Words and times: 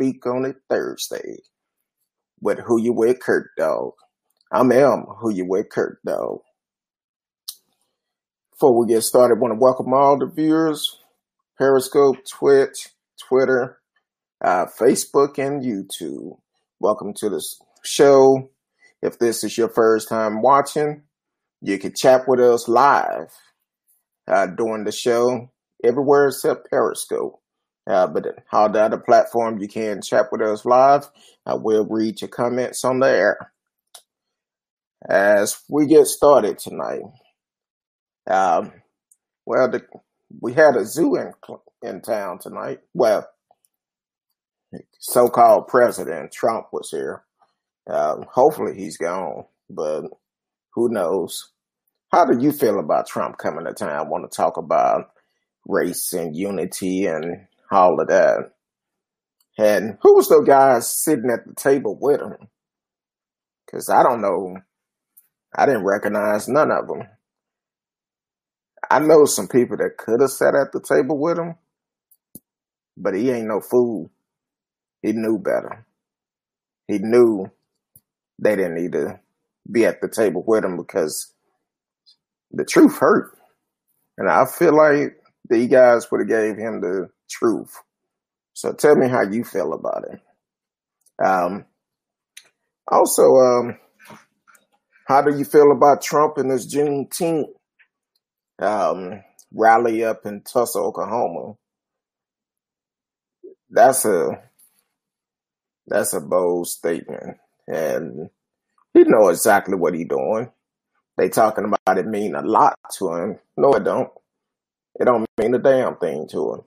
Speak 0.00 0.24
on 0.26 0.44
It 0.44 0.58
Thursday 0.70 1.38
with 2.40 2.60
Who 2.60 2.80
You 2.80 2.92
With 2.92 3.18
Kurt 3.18 3.48
Dog. 3.58 3.94
I'm 4.52 4.70
M, 4.70 5.06
Who 5.18 5.34
You 5.34 5.44
With 5.44 5.70
Kurt 5.70 5.98
Dog. 6.06 6.38
Before 8.52 8.78
we 8.78 8.94
get 8.94 9.02
started, 9.02 9.34
I 9.34 9.40
want 9.40 9.54
to 9.54 9.58
welcome 9.60 9.92
all 9.92 10.16
the 10.16 10.30
viewers, 10.32 10.84
Periscope, 11.58 12.18
Twitch, 12.30 12.90
Twitter, 13.28 13.80
uh, 14.40 14.66
Facebook, 14.80 15.36
and 15.36 15.64
YouTube. 15.64 16.38
Welcome 16.78 17.12
to 17.16 17.28
the 17.28 17.44
show. 17.82 18.50
If 19.02 19.18
this 19.18 19.42
is 19.42 19.58
your 19.58 19.68
first 19.68 20.08
time 20.08 20.42
watching, 20.42 21.02
you 21.60 21.76
can 21.76 21.92
chat 21.92 22.20
with 22.28 22.38
us 22.38 22.68
live 22.68 23.32
uh, 24.28 24.46
during 24.46 24.84
the 24.84 24.92
show 24.92 25.50
everywhere 25.82 26.28
except 26.28 26.70
Periscope. 26.70 27.40
Uh, 27.88 28.06
but 28.06 28.26
all 28.52 28.70
the 28.70 28.80
other 28.80 28.98
platforms 28.98 29.62
you 29.62 29.68
can 29.68 30.02
chat 30.02 30.26
with 30.30 30.42
us 30.42 30.66
live. 30.66 31.08
I 31.46 31.54
will 31.54 31.86
read 31.88 32.20
your 32.20 32.28
comments 32.28 32.84
on 32.84 32.98
the 32.98 33.08
air. 33.08 33.52
As 35.08 35.62
we 35.70 35.86
get 35.86 36.06
started 36.06 36.58
tonight, 36.58 37.02
um, 38.28 38.72
well, 39.46 39.70
the, 39.70 39.82
we 40.40 40.52
had 40.52 40.76
a 40.76 40.84
zoo 40.84 41.16
in 41.16 41.32
in 41.82 42.02
town 42.02 42.38
tonight. 42.40 42.80
Well, 42.92 43.26
so-called 44.98 45.68
President 45.68 46.32
Trump 46.32 46.66
was 46.72 46.90
here. 46.90 47.22
Uh, 47.88 48.16
hopefully 48.30 48.74
he's 48.74 48.98
gone, 48.98 49.44
but 49.70 50.02
who 50.74 50.90
knows? 50.90 51.52
How 52.10 52.26
do 52.26 52.38
you 52.38 52.52
feel 52.52 52.78
about 52.78 53.06
Trump 53.06 53.38
coming 53.38 53.64
to 53.64 53.72
town? 53.72 53.90
I 53.90 54.02
want 54.02 54.30
to 54.30 54.36
talk 54.36 54.58
about 54.58 55.10
race 55.66 56.12
and 56.12 56.36
unity 56.36 57.06
and 57.06 57.46
all 57.70 58.00
of 58.00 58.08
that. 58.08 58.52
And 59.58 59.98
who 60.02 60.14
was 60.14 60.28
the 60.28 60.42
guys 60.46 61.02
sitting 61.02 61.30
at 61.30 61.46
the 61.46 61.54
table 61.54 61.98
with 62.00 62.20
him? 62.20 62.36
Because 63.66 63.88
I 63.88 64.02
don't 64.02 64.22
know. 64.22 64.56
I 65.54 65.66
didn't 65.66 65.84
recognize 65.84 66.48
none 66.48 66.70
of 66.70 66.86
them. 66.86 67.08
I 68.90 69.00
know 69.00 69.24
some 69.24 69.48
people 69.48 69.76
that 69.78 69.98
could 69.98 70.20
have 70.20 70.30
sat 70.30 70.54
at 70.54 70.72
the 70.72 70.80
table 70.80 71.20
with 71.20 71.38
him, 71.38 71.56
but 72.96 73.14
he 73.14 73.30
ain't 73.30 73.48
no 73.48 73.60
fool. 73.60 74.10
He 75.02 75.12
knew 75.12 75.38
better. 75.38 75.86
He 76.86 76.98
knew 76.98 77.50
they 78.38 78.56
didn't 78.56 78.76
need 78.76 78.92
to 78.92 79.20
be 79.70 79.84
at 79.84 80.00
the 80.00 80.08
table 80.08 80.42
with 80.46 80.64
him 80.64 80.76
because 80.76 81.34
the 82.50 82.64
truth 82.64 82.98
hurt. 82.98 83.36
And 84.16 84.28
I 84.28 84.44
feel 84.46 84.74
like 84.74 85.16
these 85.50 85.68
guys 85.68 86.10
would 86.10 86.20
have 86.20 86.28
gave 86.28 86.56
him 86.56 86.80
the 86.80 87.08
truth. 87.28 87.74
So 88.54 88.72
tell 88.72 88.96
me 88.96 89.08
how 89.08 89.22
you 89.22 89.44
feel 89.44 89.72
about 89.72 90.04
it. 90.10 90.20
Um, 91.24 91.64
also, 92.90 93.22
um, 93.36 93.78
how 95.06 95.22
do 95.22 95.36
you 95.36 95.44
feel 95.44 95.72
about 95.72 96.02
Trump 96.02 96.38
and 96.38 96.50
this 96.50 96.72
Juneteenth 96.72 97.48
um, 98.58 99.22
rally 99.52 100.04
up 100.04 100.26
in 100.26 100.42
Tulsa, 100.42 100.78
Oklahoma? 100.78 101.54
That's 103.70 104.04
a 104.04 104.42
that's 105.86 106.14
a 106.14 106.20
bold 106.20 106.68
statement, 106.68 107.38
and 107.66 108.30
he 108.94 109.04
know 109.04 109.28
exactly 109.28 109.74
what 109.74 109.94
he 109.94 110.04
doing. 110.04 110.50
They 111.16 111.28
talking 111.28 111.64
about 111.64 111.98
it 111.98 112.06
mean 112.06 112.34
a 112.34 112.42
lot 112.42 112.78
to 112.98 113.14
him. 113.14 113.38
No, 113.56 113.72
it 113.74 113.84
don't. 113.84 114.10
It 115.00 115.04
don't 115.04 115.26
mean 115.38 115.54
a 115.54 115.58
damn 115.58 115.96
thing 115.96 116.28
to 116.30 116.54
him. 116.54 116.60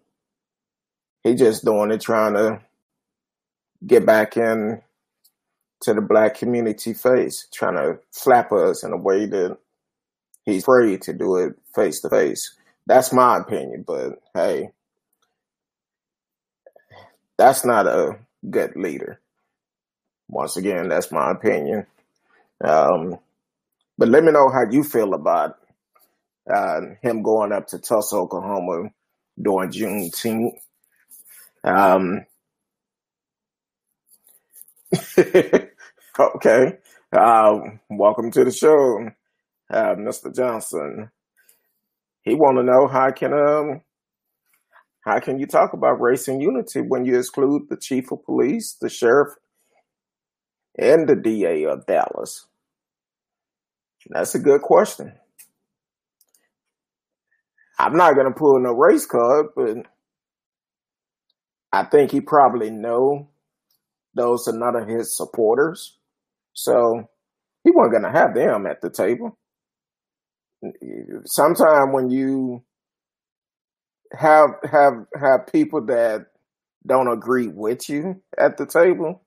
He 1.23 1.35
just 1.35 1.63
doing 1.63 1.91
it 1.91 2.01
trying 2.01 2.33
to 2.33 2.61
get 3.85 4.05
back 4.05 4.37
in 4.37 4.81
to 5.81 5.93
the 5.93 6.01
black 6.01 6.35
community 6.35 6.93
face, 6.93 7.47
trying 7.53 7.75
to 7.75 7.99
flap 8.11 8.51
us 8.51 8.83
in 8.83 8.91
a 8.91 8.97
way 8.97 9.25
that 9.25 9.57
he's 10.45 10.63
afraid 10.63 11.01
to 11.03 11.13
do 11.13 11.37
it 11.37 11.55
face 11.75 12.01
to 12.01 12.09
face. 12.09 12.55
That's 12.87 13.13
my 13.13 13.37
opinion, 13.37 13.83
but 13.85 14.21
hey, 14.33 14.71
that's 17.37 17.65
not 17.65 17.87
a 17.87 18.17
good 18.49 18.75
leader. 18.75 19.19
Once 20.27 20.57
again, 20.57 20.89
that's 20.89 21.11
my 21.11 21.31
opinion. 21.31 21.85
Um, 22.63 23.17
but 23.97 24.07
let 24.07 24.23
me 24.23 24.31
know 24.31 24.49
how 24.49 24.69
you 24.69 24.83
feel 24.83 25.13
about 25.13 25.57
uh, 26.51 26.81
him 27.01 27.21
going 27.21 27.51
up 27.51 27.67
to 27.67 27.79
Tulsa, 27.79 28.15
Oklahoma 28.15 28.89
during 29.41 29.69
Juneteenth. 29.69 30.57
Um, 31.63 32.25
okay. 36.19 36.77
Uh, 37.13 37.59
welcome 37.89 38.31
to 38.31 38.43
the 38.43 38.51
show, 38.51 39.09
uh, 39.71 39.95
Mr. 39.95 40.33
Johnson. 40.35 41.11
He 42.23 42.35
want 42.35 42.57
to 42.57 42.63
know 42.63 42.87
how 42.87 43.11
can 43.11 43.33
um 43.33 43.81
how 45.05 45.19
can 45.19 45.39
you 45.39 45.47
talk 45.47 45.73
about 45.73 46.01
race 46.01 46.27
and 46.27 46.41
unity 46.41 46.81
when 46.81 47.05
you 47.05 47.17
exclude 47.17 47.63
the 47.69 47.77
chief 47.77 48.11
of 48.11 48.23
police, 48.23 48.77
the 48.79 48.89
sheriff, 48.89 49.33
and 50.77 51.07
the 51.09 51.15
DA 51.15 51.65
of 51.65 51.85
Dallas? 51.87 52.47
That's 54.09 54.35
a 54.35 54.39
good 54.39 54.61
question. 54.61 55.13
I'm 57.79 57.95
not 57.97 58.15
gonna 58.15 58.33
pull 58.33 58.59
no 58.59 58.73
race 58.73 59.05
card, 59.05 59.47
but 59.55 59.77
I 61.73 61.83
think 61.83 62.11
he 62.11 62.21
probably 62.21 62.69
know 62.69 63.29
those 64.13 64.47
are 64.47 64.57
none 64.57 64.75
of 64.75 64.87
his 64.87 65.15
supporters. 65.15 65.97
So 66.53 67.09
he 67.63 67.71
wasn't 67.71 67.93
gonna 67.93 68.11
have 68.11 68.33
them 68.33 68.65
at 68.65 68.81
the 68.81 68.89
table. 68.89 69.37
Sometime 71.25 71.93
when 71.93 72.09
you 72.09 72.63
have 74.13 74.49
have 74.69 75.05
have 75.19 75.47
people 75.51 75.85
that 75.85 76.27
don't 76.85 77.11
agree 77.11 77.47
with 77.47 77.89
you 77.89 78.21
at 78.37 78.57
the 78.57 78.65
table, 78.65 79.21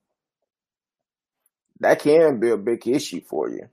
that 1.80 2.00
can 2.00 2.38
be 2.38 2.50
a 2.50 2.56
big 2.56 2.86
issue 2.86 3.20
for 3.28 3.48
you. 3.48 3.68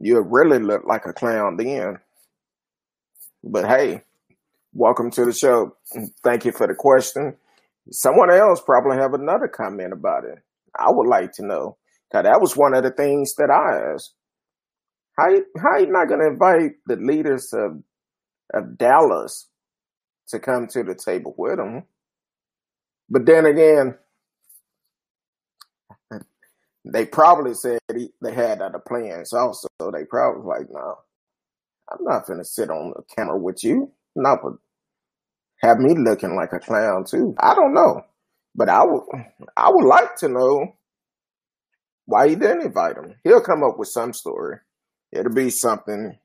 You 0.00 0.20
really 0.20 0.58
look 0.58 0.84
like 0.84 1.06
a 1.06 1.12
clown 1.12 1.56
then. 1.56 1.98
But 3.42 3.66
hey, 3.66 4.02
welcome 4.72 5.10
to 5.12 5.24
the 5.24 5.32
show. 5.32 5.76
Thank 6.22 6.44
you 6.44 6.52
for 6.52 6.66
the 6.66 6.74
question. 6.74 7.36
Someone 7.90 8.30
else 8.30 8.60
probably 8.60 8.96
have 8.96 9.14
another 9.14 9.48
comment 9.48 9.92
about 9.92 10.24
it. 10.24 10.38
I 10.78 10.90
would 10.90 11.06
like 11.06 11.32
to 11.32 11.46
know. 11.46 11.76
Cause 12.12 12.24
that 12.24 12.40
was 12.40 12.56
one 12.56 12.74
of 12.74 12.82
the 12.82 12.90
things 12.90 13.34
that 13.36 13.50
I 13.50 13.92
asked. 13.92 14.14
How 15.18 15.28
how 15.60 15.78
you 15.78 15.86
not 15.86 16.08
gonna 16.08 16.28
invite 16.28 16.72
the 16.86 16.96
leaders 16.96 17.52
of 17.52 17.82
of 18.52 18.78
Dallas 18.78 19.48
to 20.28 20.38
come 20.38 20.66
to 20.68 20.82
the 20.82 20.94
table 20.94 21.34
with 21.36 21.56
them? 21.56 21.84
But 23.10 23.26
then 23.26 23.46
again, 23.46 23.96
they 26.84 27.06
probably 27.06 27.54
said 27.54 27.78
he, 27.94 28.10
they 28.22 28.34
had 28.34 28.60
other 28.60 28.78
plans 28.78 29.32
also. 29.32 29.68
They 29.92 30.04
probably 30.04 30.46
like, 30.46 30.66
no, 30.70 30.98
I'm 31.90 32.04
not 32.04 32.26
gonna 32.26 32.44
sit 32.44 32.70
on 32.70 32.92
the 32.96 33.02
camera 33.14 33.38
with 33.38 33.62
you. 33.64 33.92
Not 34.16 34.40
but 34.42 34.54
have 35.64 35.78
me 35.78 35.94
looking 35.96 36.36
like 36.36 36.52
a 36.52 36.58
clown 36.58 37.04
too. 37.08 37.34
I 37.38 37.54
don't 37.54 37.74
know, 37.74 38.02
but 38.54 38.68
I 38.68 38.84
would 38.84 39.02
I 39.56 39.70
would 39.70 39.86
like 39.86 40.16
to 40.16 40.28
know 40.28 40.76
why 42.06 42.28
he 42.28 42.34
didn't 42.34 42.66
invite 42.66 42.96
him. 42.96 43.14
He'll 43.24 43.40
come 43.40 43.62
up 43.64 43.78
with 43.78 43.88
some 43.88 44.12
story. 44.12 44.58
It'll 45.10 45.32
be 45.32 45.50
something 45.50 46.18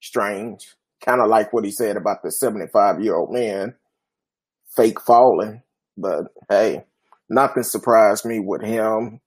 strange, 0.00 0.74
kind 1.04 1.20
of 1.20 1.28
like 1.28 1.52
what 1.52 1.64
he 1.64 1.70
said 1.70 1.96
about 1.96 2.22
the 2.22 2.30
75 2.30 3.00
year 3.00 3.16
old 3.16 3.32
man 3.32 3.74
fake 4.76 5.00
falling. 5.00 5.62
But 5.96 6.28
hey, 6.48 6.84
nothing 7.28 7.64
surprised 7.64 8.24
me 8.24 8.40
with 8.40 8.62
him, 8.62 9.20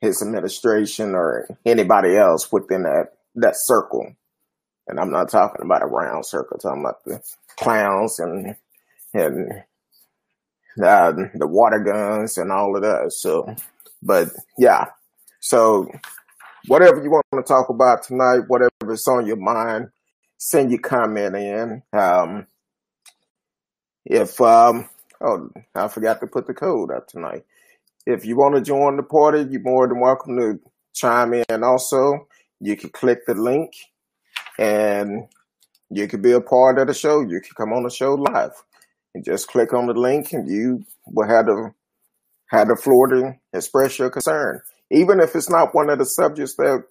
his 0.00 0.22
administration, 0.22 1.14
or 1.14 1.46
anybody 1.64 2.16
else 2.16 2.50
within 2.50 2.82
that 2.82 3.08
that 3.36 3.54
circle. 3.56 4.14
And 4.88 5.00
I'm 5.00 5.10
not 5.10 5.30
talking 5.30 5.64
about 5.64 5.82
a 5.82 5.86
round 5.86 6.26
circle, 6.26 6.58
talking 6.58 6.82
about 6.82 7.04
the 7.04 7.20
clowns 7.56 8.18
and 8.18 8.56
and 9.14 9.62
uh, 10.82 11.12
the 11.34 11.46
water 11.46 11.78
guns 11.80 12.36
and 12.36 12.52
all 12.52 12.76
of 12.76 12.82
that. 12.82 13.12
So, 13.12 13.54
but 14.02 14.28
yeah. 14.58 14.86
So, 15.40 15.90
whatever 16.66 17.02
you 17.02 17.10
want 17.10 17.24
to 17.34 17.42
talk 17.42 17.68
about 17.68 18.02
tonight, 18.02 18.48
whatever 18.48 18.92
is 18.92 19.06
on 19.06 19.26
your 19.26 19.36
mind, 19.36 19.88
send 20.38 20.70
your 20.70 20.80
comment 20.80 21.36
in. 21.36 21.82
Um, 21.92 22.46
if 24.04 24.40
um, 24.40 24.88
oh, 25.20 25.50
I 25.74 25.88
forgot 25.88 26.20
to 26.20 26.26
put 26.26 26.46
the 26.46 26.54
code 26.54 26.90
up 26.92 27.08
tonight. 27.08 27.44
If 28.06 28.24
you 28.24 28.36
want 28.36 28.54
to 28.54 28.60
join 28.60 28.96
the 28.96 29.02
party, 29.02 29.46
you're 29.50 29.60
more 29.62 29.88
than 29.88 29.98
welcome 29.98 30.36
to 30.36 30.60
chime 30.94 31.34
in. 31.34 31.64
Also, 31.64 32.28
you 32.60 32.76
can 32.76 32.90
click 32.90 33.26
the 33.26 33.34
link 33.34 33.72
and 34.58 35.28
you 35.90 36.08
could 36.08 36.22
be 36.22 36.32
a 36.32 36.40
part 36.40 36.78
of 36.78 36.88
the 36.88 36.94
show. 36.94 37.20
You 37.20 37.40
can 37.40 37.54
come 37.56 37.72
on 37.72 37.82
the 37.84 37.90
show 37.90 38.14
live 38.14 38.52
and 39.14 39.24
just 39.24 39.48
click 39.48 39.72
on 39.72 39.86
the 39.86 39.94
link 39.94 40.32
and 40.32 40.50
you 40.50 40.84
will 41.06 41.28
have 41.28 41.46
the 41.46 41.72
have 42.50 42.68
the 42.68 42.76
floor 42.76 43.08
to 43.08 43.32
express 43.52 43.98
your 43.98 44.10
concern, 44.10 44.60
even 44.90 45.18
if 45.20 45.34
it's 45.34 45.50
not 45.50 45.74
one 45.74 45.90
of 45.90 45.98
the 45.98 46.04
subjects 46.04 46.54
that 46.56 46.84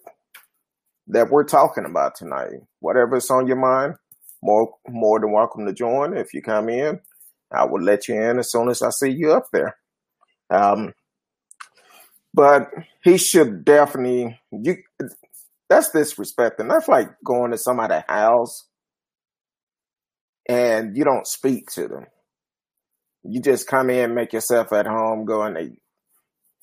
that 1.08 1.30
we're 1.30 1.44
talking 1.44 1.84
about 1.88 2.14
tonight. 2.14 2.60
Whatever's 2.80 3.30
on 3.30 3.46
your 3.46 3.56
mind, 3.56 3.94
more 4.42 4.74
more 4.88 5.20
than 5.20 5.32
welcome 5.32 5.66
to 5.66 5.72
join. 5.72 6.16
If 6.16 6.34
you 6.34 6.42
come 6.42 6.68
in, 6.68 7.00
I 7.52 7.64
will 7.64 7.82
let 7.82 8.08
you 8.08 8.20
in 8.20 8.38
as 8.38 8.50
soon 8.50 8.68
as 8.68 8.82
I 8.82 8.90
see 8.90 9.10
you 9.10 9.32
up 9.32 9.46
there. 9.52 9.76
Um, 10.50 10.92
but 12.34 12.68
he 13.02 13.16
should 13.16 13.64
definitely 13.64 14.38
you. 14.50 14.76
That's 15.68 15.90
disrespecting. 15.90 16.68
That's 16.68 16.88
like 16.88 17.08
going 17.24 17.50
to 17.50 17.58
somebody's 17.58 18.02
house 18.08 18.68
and 20.48 20.96
you 20.96 21.04
don't 21.04 21.26
speak 21.26 21.70
to 21.72 21.88
them. 21.88 22.06
You 23.24 23.40
just 23.40 23.66
come 23.66 23.90
in, 23.90 24.14
make 24.14 24.32
yourself 24.32 24.72
at 24.72 24.86
home, 24.86 25.24
go 25.24 25.44
in 25.46 25.54
the 25.54 25.76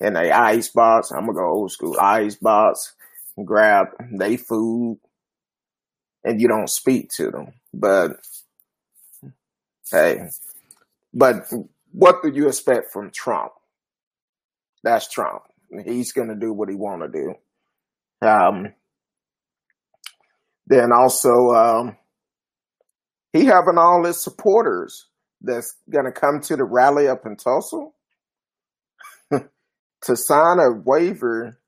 in 0.00 0.16
a 0.16 0.30
ice 0.30 0.70
box. 0.70 1.10
I'm 1.10 1.26
gonna 1.26 1.34
go 1.34 1.46
old 1.46 1.70
school 1.70 1.96
ice 2.00 2.36
box, 2.36 2.94
grab 3.44 3.88
they 4.18 4.36
food, 4.36 4.98
and 6.24 6.40
you 6.40 6.48
don't 6.48 6.70
speak 6.70 7.10
to 7.16 7.30
them. 7.30 7.52
But 7.72 8.12
hey, 9.90 10.30
but 11.12 11.52
what 11.92 12.22
do 12.22 12.30
you 12.32 12.48
expect 12.48 12.92
from 12.92 13.10
Trump? 13.14 13.52
That's 14.82 15.08
Trump. 15.08 15.42
He's 15.84 16.12
gonna 16.12 16.36
do 16.36 16.52
what 16.52 16.70
he 16.70 16.76
want 16.76 17.02
to 17.02 17.08
do. 17.08 17.34
Um, 18.26 18.72
then 20.66 20.90
also, 20.92 21.50
um, 21.50 21.96
he 23.32 23.44
having 23.44 23.78
all 23.78 24.04
his 24.04 24.22
supporters 24.22 25.08
that's 25.40 25.76
going 25.90 26.06
to 26.06 26.12
come 26.12 26.40
to 26.40 26.56
the 26.56 26.64
rally 26.64 27.08
up 27.08 27.26
in 27.26 27.36
Tulsa 27.36 27.88
to 29.30 30.16
sign 30.16 30.58
a 30.58 30.70
waiver 30.72 31.58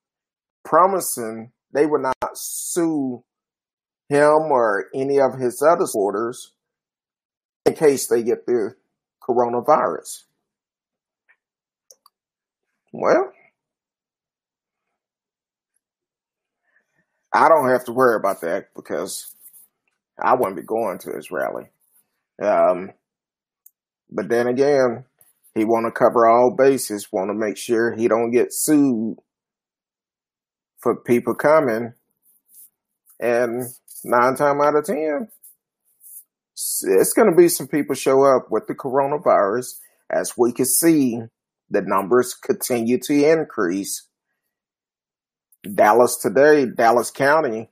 promising 0.64 1.52
they 1.72 1.84
would 1.86 2.02
not 2.02 2.30
sue 2.34 3.22
him 4.08 4.50
or 4.50 4.86
any 4.94 5.20
of 5.20 5.38
his 5.38 5.62
other 5.62 5.86
supporters 5.86 6.52
in 7.66 7.74
case 7.74 8.08
they 8.08 8.22
get 8.22 8.46
the 8.46 8.74
coronavirus. 9.22 10.24
Well, 12.92 13.32
I 17.32 17.48
don't 17.48 17.70
have 17.70 17.84
to 17.84 17.92
worry 17.92 18.16
about 18.16 18.40
that 18.42 18.68
because 18.74 19.34
I 20.22 20.34
wouldn't 20.34 20.56
be 20.56 20.62
going 20.62 20.98
to 21.00 21.12
his 21.12 21.30
rally. 21.30 21.64
Um, 22.42 22.90
but 24.10 24.28
then 24.28 24.46
again, 24.46 25.04
he 25.54 25.64
want 25.64 25.86
to 25.86 25.98
cover 25.98 26.26
all 26.26 26.54
bases, 26.56 27.08
want 27.10 27.30
to 27.30 27.34
make 27.34 27.56
sure 27.56 27.94
he 27.94 28.08
don't 28.08 28.30
get 28.30 28.48
sued 28.50 29.16
for 30.78 30.96
people 30.96 31.34
coming. 31.34 31.94
And 33.18 33.64
nine 34.04 34.36
times 34.36 34.62
out 34.62 34.76
of 34.76 34.84
ten, 34.84 35.28
it's 36.54 37.12
going 37.12 37.30
to 37.30 37.36
be 37.36 37.48
some 37.48 37.68
people 37.68 37.94
show 37.94 38.24
up 38.24 38.50
with 38.50 38.66
the 38.66 38.74
coronavirus. 38.74 39.78
As 40.10 40.34
we 40.36 40.52
can 40.52 40.66
see, 40.66 41.20
the 41.70 41.82
numbers 41.82 42.34
continue 42.34 42.98
to 43.02 43.24
increase. 43.24 44.06
Dallas 45.74 46.16
today, 46.16 46.66
Dallas 46.66 47.10
County 47.10 47.68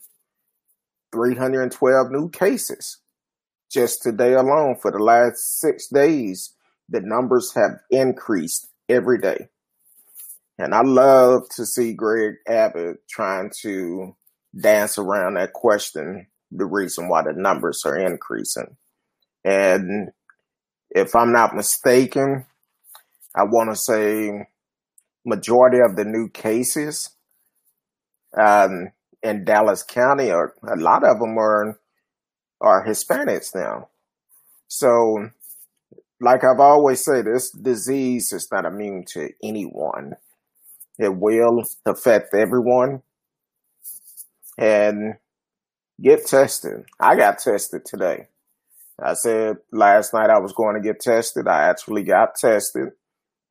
312 1.12 2.10
new 2.10 2.28
cases. 2.30 2.98
Just 3.70 4.02
today 4.02 4.34
alone, 4.34 4.76
for 4.80 4.90
the 4.90 4.98
last 4.98 5.60
six 5.60 5.88
days, 5.88 6.54
the 6.88 7.00
numbers 7.00 7.54
have 7.54 7.80
increased 7.90 8.68
every 8.88 9.18
day. 9.18 9.48
And 10.58 10.74
I 10.74 10.82
love 10.82 11.48
to 11.56 11.66
see 11.66 11.94
Greg 11.94 12.34
Abbott 12.46 12.98
trying 13.08 13.50
to 13.62 14.14
dance 14.60 14.98
around 14.98 15.34
that 15.34 15.52
question, 15.52 16.26
the 16.52 16.66
reason 16.66 17.08
why 17.08 17.22
the 17.22 17.32
numbers 17.34 17.82
are 17.84 17.98
increasing. 17.98 18.76
And 19.44 20.10
if 20.90 21.16
I'm 21.16 21.32
not 21.32 21.56
mistaken, 21.56 22.46
I 23.34 23.42
want 23.42 23.70
to 23.70 23.76
say 23.76 24.46
majority 25.26 25.78
of 25.78 25.96
the 25.96 26.04
new 26.04 26.28
cases 26.28 27.10
um, 28.38 28.88
in 29.22 29.44
Dallas 29.44 29.82
County, 29.82 30.30
or 30.30 30.54
a 30.66 30.76
lot 30.76 31.04
of 31.04 31.18
them 31.18 31.38
are 31.38 31.78
are 32.60 32.86
Hispanics 32.86 33.54
now. 33.54 33.88
So, 34.68 35.30
like 36.20 36.44
I've 36.44 36.60
always 36.60 37.04
said, 37.04 37.26
this 37.26 37.50
disease 37.50 38.32
is 38.32 38.48
not 38.50 38.64
immune 38.64 39.04
to 39.12 39.30
anyone. 39.42 40.14
It 40.98 41.14
will 41.16 41.64
affect 41.84 42.34
everyone. 42.34 43.02
And 44.56 45.14
get 46.00 46.26
tested. 46.26 46.84
I 47.00 47.16
got 47.16 47.38
tested 47.38 47.84
today. 47.84 48.28
I 49.02 49.14
said 49.14 49.56
last 49.72 50.14
night 50.14 50.30
I 50.30 50.38
was 50.38 50.52
going 50.52 50.76
to 50.76 50.80
get 50.80 51.00
tested. 51.00 51.48
I 51.48 51.68
actually 51.68 52.04
got 52.04 52.36
tested. 52.36 52.90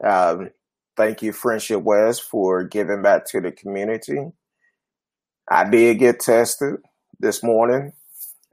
Um, 0.03 0.51
thank 0.95 1.21
you, 1.21 1.33
Friendship 1.33 1.81
West, 1.81 2.23
for 2.23 2.63
giving 2.63 3.01
back 3.01 3.25
to 3.27 3.41
the 3.41 3.51
community. 3.51 4.31
I 5.49 5.69
did 5.69 5.99
get 5.99 6.19
tested 6.19 6.75
this 7.19 7.43
morning. 7.43 7.93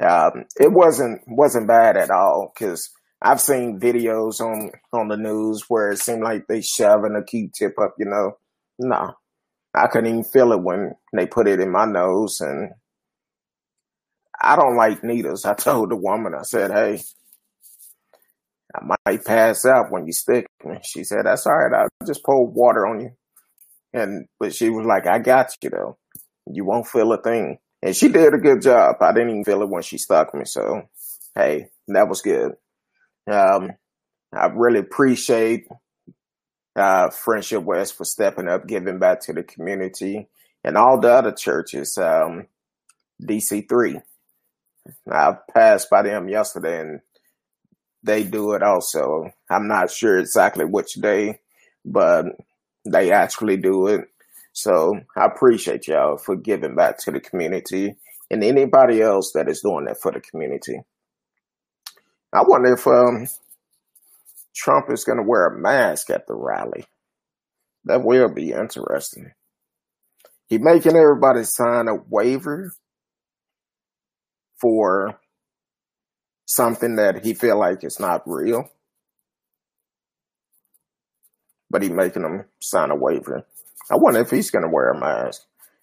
Um, 0.03 0.45
it 0.59 0.73
wasn't 0.73 1.23
wasn't 1.27 1.69
bad 1.69 1.97
at 1.97 2.11
all 2.11 2.53
because 2.55 2.91
I've 3.23 3.41
seen 3.41 3.79
videos 3.79 4.41
on 4.41 4.71
on 4.93 5.09
the 5.09 5.17
news 5.17 5.65
where 5.69 5.91
it 5.91 5.99
seemed 5.99 6.23
like 6.23 6.47
they 6.49 6.63
shoving 6.63 7.17
a 7.17 7.25
Q-tip 7.25 7.75
up. 7.81 7.95
You 7.99 8.07
know, 8.07 8.33
no, 8.79 9.15
I 9.75 9.87
couldn't 9.89 10.09
even 10.11 10.25
feel 10.25 10.53
it 10.53 10.63
when 10.63 10.93
they 11.15 11.27
put 11.27 11.49
it 11.49 11.61
in 11.61 11.71
my 11.71 11.85
nose, 11.85 12.41
and 12.41 12.71
I 14.41 14.57
don't 14.57 14.77
like 14.77 15.05
needles. 15.05 15.45
I 15.45 15.55
told 15.55 15.91
the 15.91 15.97
woman, 15.97 16.35
I 16.35 16.43
said, 16.43 16.71
"Hey, 16.71 17.03
I 18.75 18.97
might 19.07 19.25
pass 19.25 19.67
out 19.67 19.91
when 19.91 20.07
you 20.07 20.13
stick 20.13 20.47
me." 20.65 20.79
She 20.83 21.05
said, 21.05 21.27
"That's 21.27 21.47
all 21.47 21.57
right. 21.57 21.83
I'll 21.83 22.07
just 22.07 22.25
pour 22.25 22.47
water 22.47 22.87
on 22.87 23.01
you." 23.01 23.11
And 23.93 24.27
but 24.41 24.55
she 24.55 24.71
was 24.71 24.87
like, 24.87 25.07
"I 25.07 25.19
got 25.21 25.53
you 25.63 25.71
though." 25.71 25.99
You 26.53 26.65
won't 26.65 26.87
feel 26.87 27.13
a 27.13 27.23
thing. 27.23 27.59
And 27.83 27.97
she 27.97 28.09
did 28.09 28.35
a 28.35 28.39
good 28.39 28.63
job. 28.63 28.97
I 29.01 29.13
didn't 29.13 29.31
even 29.31 29.45
feel 29.45 29.63
it 29.63 29.69
when 29.69 29.83
she 29.83 29.99
stuck 29.99 30.35
me. 30.35 30.45
So, 30.45 30.83
hey, 31.35 31.69
that 31.89 32.09
was 32.09 32.21
good. 32.21 32.53
Um, 33.31 33.73
I 34.33 34.47
really 34.47 34.81
appreciate 34.81 35.67
uh, 36.77 37.11
Friendship 37.11 37.63
West 37.63 37.97
for 37.97 38.05
stepping 38.05 38.49
up, 38.49 38.67
giving 38.67 38.99
back 38.99 39.21
to 39.23 39.33
the 39.33 39.43
community, 39.43 40.29
and 40.63 40.77
all 40.77 41.01
the 41.01 41.13
other 41.13 41.33
churches. 41.33 41.97
Um, 41.97 42.47
DC3. 43.21 44.03
I 45.11 45.37
passed 45.53 45.91
by 45.91 46.03
them 46.03 46.29
yesterday, 46.29 46.81
and 46.81 47.01
they 48.03 48.25
do 48.25 48.53
it 48.55 48.63
also. 48.63 49.31
I'm 49.51 49.69
not 49.69 49.91
sure 49.91 50.19
exactly 50.19 50.65
which 50.65 50.95
day, 50.95 51.41
but 51.85 52.27
they 52.85 53.13
actually 53.13 53.57
do 53.57 53.87
it. 53.89 54.09
So 54.63 55.01
I 55.17 55.25
appreciate 55.25 55.89
y'all 55.89 56.19
for 56.19 56.37
giving 56.37 56.75
back 56.75 56.99
to 56.99 57.11
the 57.11 57.19
community 57.19 57.95
and 58.31 58.45
anybody 58.45 59.01
else 59.01 59.33
that 59.35 59.49
is 59.49 59.63
doing 59.63 59.87
that 59.87 60.03
for 60.03 60.13
the 60.13 60.21
community. 60.21 60.83
I 62.35 62.43
wonder 62.47 62.75
if 62.75 62.87
um, 62.87 63.27
Trump 64.55 64.91
is 64.91 65.05
going 65.05 65.17
to 65.17 65.25
wear 65.25 65.47
a 65.47 65.59
mask 65.59 66.11
at 66.11 66.27
the 66.27 66.35
rally. 66.35 66.85
That 67.87 68.05
will 68.05 68.29
be 68.29 68.53
interesting. 68.53 69.33
He 70.47 70.59
making 70.59 70.95
everybody 70.95 71.45
sign 71.45 71.89
a 71.89 71.95
waiver 71.95 72.75
for 74.61 75.19
something 76.45 76.97
that 76.97 77.25
he 77.25 77.33
feel 77.33 77.59
like 77.59 77.83
is 77.83 77.99
not 77.99 78.25
real, 78.27 78.69
but 81.71 81.81
he 81.83 81.89
making 81.89 82.25
them 82.25 82.45
sign 82.61 82.91
a 82.91 82.97
waiver. 82.97 83.47
I 83.91 83.97
wonder 83.97 84.21
if 84.21 84.31
he's 84.31 84.51
going 84.51 84.63
to 84.63 84.71
wear 84.73 84.91
a 84.91 85.01
mask. 85.01 85.43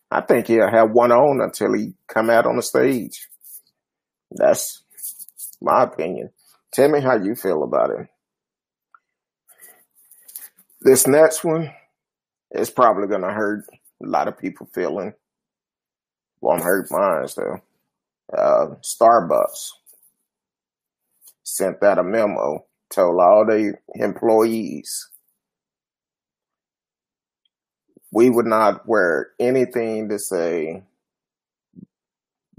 I 0.09 0.21
think 0.21 0.47
he'll 0.47 0.71
have 0.71 0.91
one 0.91 1.11
on 1.11 1.41
until 1.41 1.73
he 1.73 1.93
come 2.07 2.29
out 2.29 2.45
on 2.45 2.55
the 2.55 2.61
stage. 2.61 3.27
That's 4.31 4.83
my 5.61 5.83
opinion. 5.83 6.29
Tell 6.73 6.89
me 6.89 7.01
how 7.01 7.17
you 7.17 7.35
feel 7.35 7.63
about 7.63 7.89
it. 7.89 8.07
This 10.81 11.07
next 11.07 11.43
one 11.43 11.71
is 12.51 12.69
probably 12.69 13.07
going 13.07 13.23
to 13.23 13.33
hurt 13.33 13.65
a 14.01 14.07
lot 14.07 14.27
of 14.27 14.37
people 14.37 14.69
feeling. 14.73 15.13
Won't 16.39 16.63
hurt 16.63 16.87
mine 16.91 17.27
though. 17.35 17.57
Uh, 18.31 18.75
Starbucks 18.81 19.71
sent 21.43 21.81
out 21.83 21.97
a 21.97 22.03
memo, 22.03 22.65
told 22.89 23.19
all 23.19 23.45
the 23.45 23.73
employees 23.95 25.09
we 28.17 28.31
would 28.31 28.47
not 28.47 28.87
wear 28.87 29.29
anything 29.39 30.09
to 30.09 30.17
say 30.17 30.81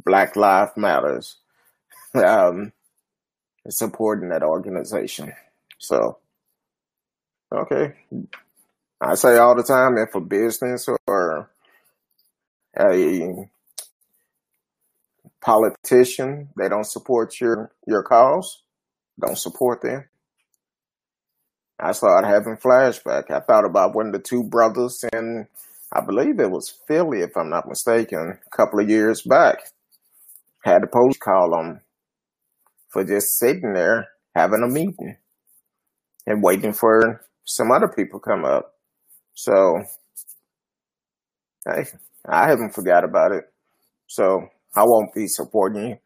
Black 0.05 0.37
Lives 0.37 0.71
Matters, 0.77 1.39
um, 2.15 2.73
supporting 3.69 4.29
that 4.29 4.45
organization. 4.45 5.33
So, 5.79 6.19
okay, 7.53 7.95
I 9.01 9.17
say 9.17 9.37
all 9.39 9.57
the 9.57 9.65
time 9.65 9.99
if 9.99 10.15
a 10.15 10.21
business 10.21 10.89
or 11.09 11.51
a 12.79 13.49
politician 15.41 16.51
they 16.57 16.69
don't 16.69 16.87
support 16.87 17.41
your 17.41 17.73
your 17.85 18.05
cause, 18.05 18.63
don't 19.21 19.37
support 19.37 19.83
them. 19.83 20.05
I 21.81 21.93
started 21.93 22.27
having 22.27 22.57
flashback. 22.57 23.31
I 23.31 23.41
thought 23.41 23.65
about 23.65 23.95
when 23.95 24.11
the 24.11 24.19
two 24.19 24.43
brothers 24.43 25.05
in 25.13 25.47
I 25.93 26.03
believe 26.05 26.39
it 26.39 26.51
was 26.51 26.79
Philly, 26.87 27.21
if 27.21 27.37
I'm 27.37 27.49
not 27.49 27.69
mistaken, 27.69 28.39
a 28.47 28.57
couple 28.57 28.81
of 28.81 28.91
years 28.91 29.23
back, 29.23 29.59
had 30.63 30.83
the 30.83 30.87
police 30.87 31.17
call 31.17 31.51
them 31.51 31.81
for 32.91 33.05
just 33.05 33.39
sitting 33.39 33.73
there 33.73 34.09
having 34.35 34.63
a 34.63 34.69
meeting 34.69 35.17
and 36.27 36.43
waiting 36.43 36.75
for 36.75 37.25
some 37.45 37.71
other 37.71 37.89
people 37.89 38.21
come 38.21 38.45
up. 38.45 38.75
So, 39.35 39.83
hey, 41.67 41.87
I 42.29 42.49
haven't 42.49 42.75
forgot 42.75 43.05
about 43.05 43.33
it. 43.33 43.45
So 44.09 44.47
I 44.75 44.83
won't 44.85 45.15
be 45.15 45.27
supporting 45.27 45.89
you. 45.89 45.97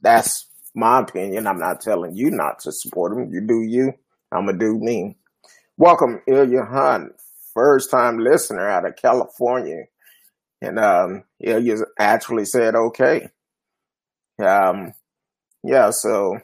That's 0.00 0.48
my 0.74 1.00
opinion. 1.00 1.46
I'm 1.46 1.58
not 1.58 1.80
telling 1.80 2.16
you 2.16 2.30
not 2.32 2.58
to 2.60 2.72
support 2.72 3.14
them. 3.14 3.32
You 3.32 3.46
do 3.46 3.62
you. 3.62 3.92
I'm 4.32 4.46
gonna 4.46 4.58
do 4.58 4.78
me. 4.78 5.16
Welcome, 5.76 6.20
Ilya 6.26 6.64
Hunt, 6.64 7.12
first 7.54 7.90
time 7.90 8.18
listener 8.18 8.68
out 8.68 8.86
of 8.86 8.96
California. 8.96 9.84
And 10.62 10.78
um 10.78 11.24
Ilya 11.40 11.78
actually 11.98 12.44
said 12.44 12.74
okay. 12.74 13.28
Um 14.44 14.92
yeah, 15.62 15.90
so 15.90 16.38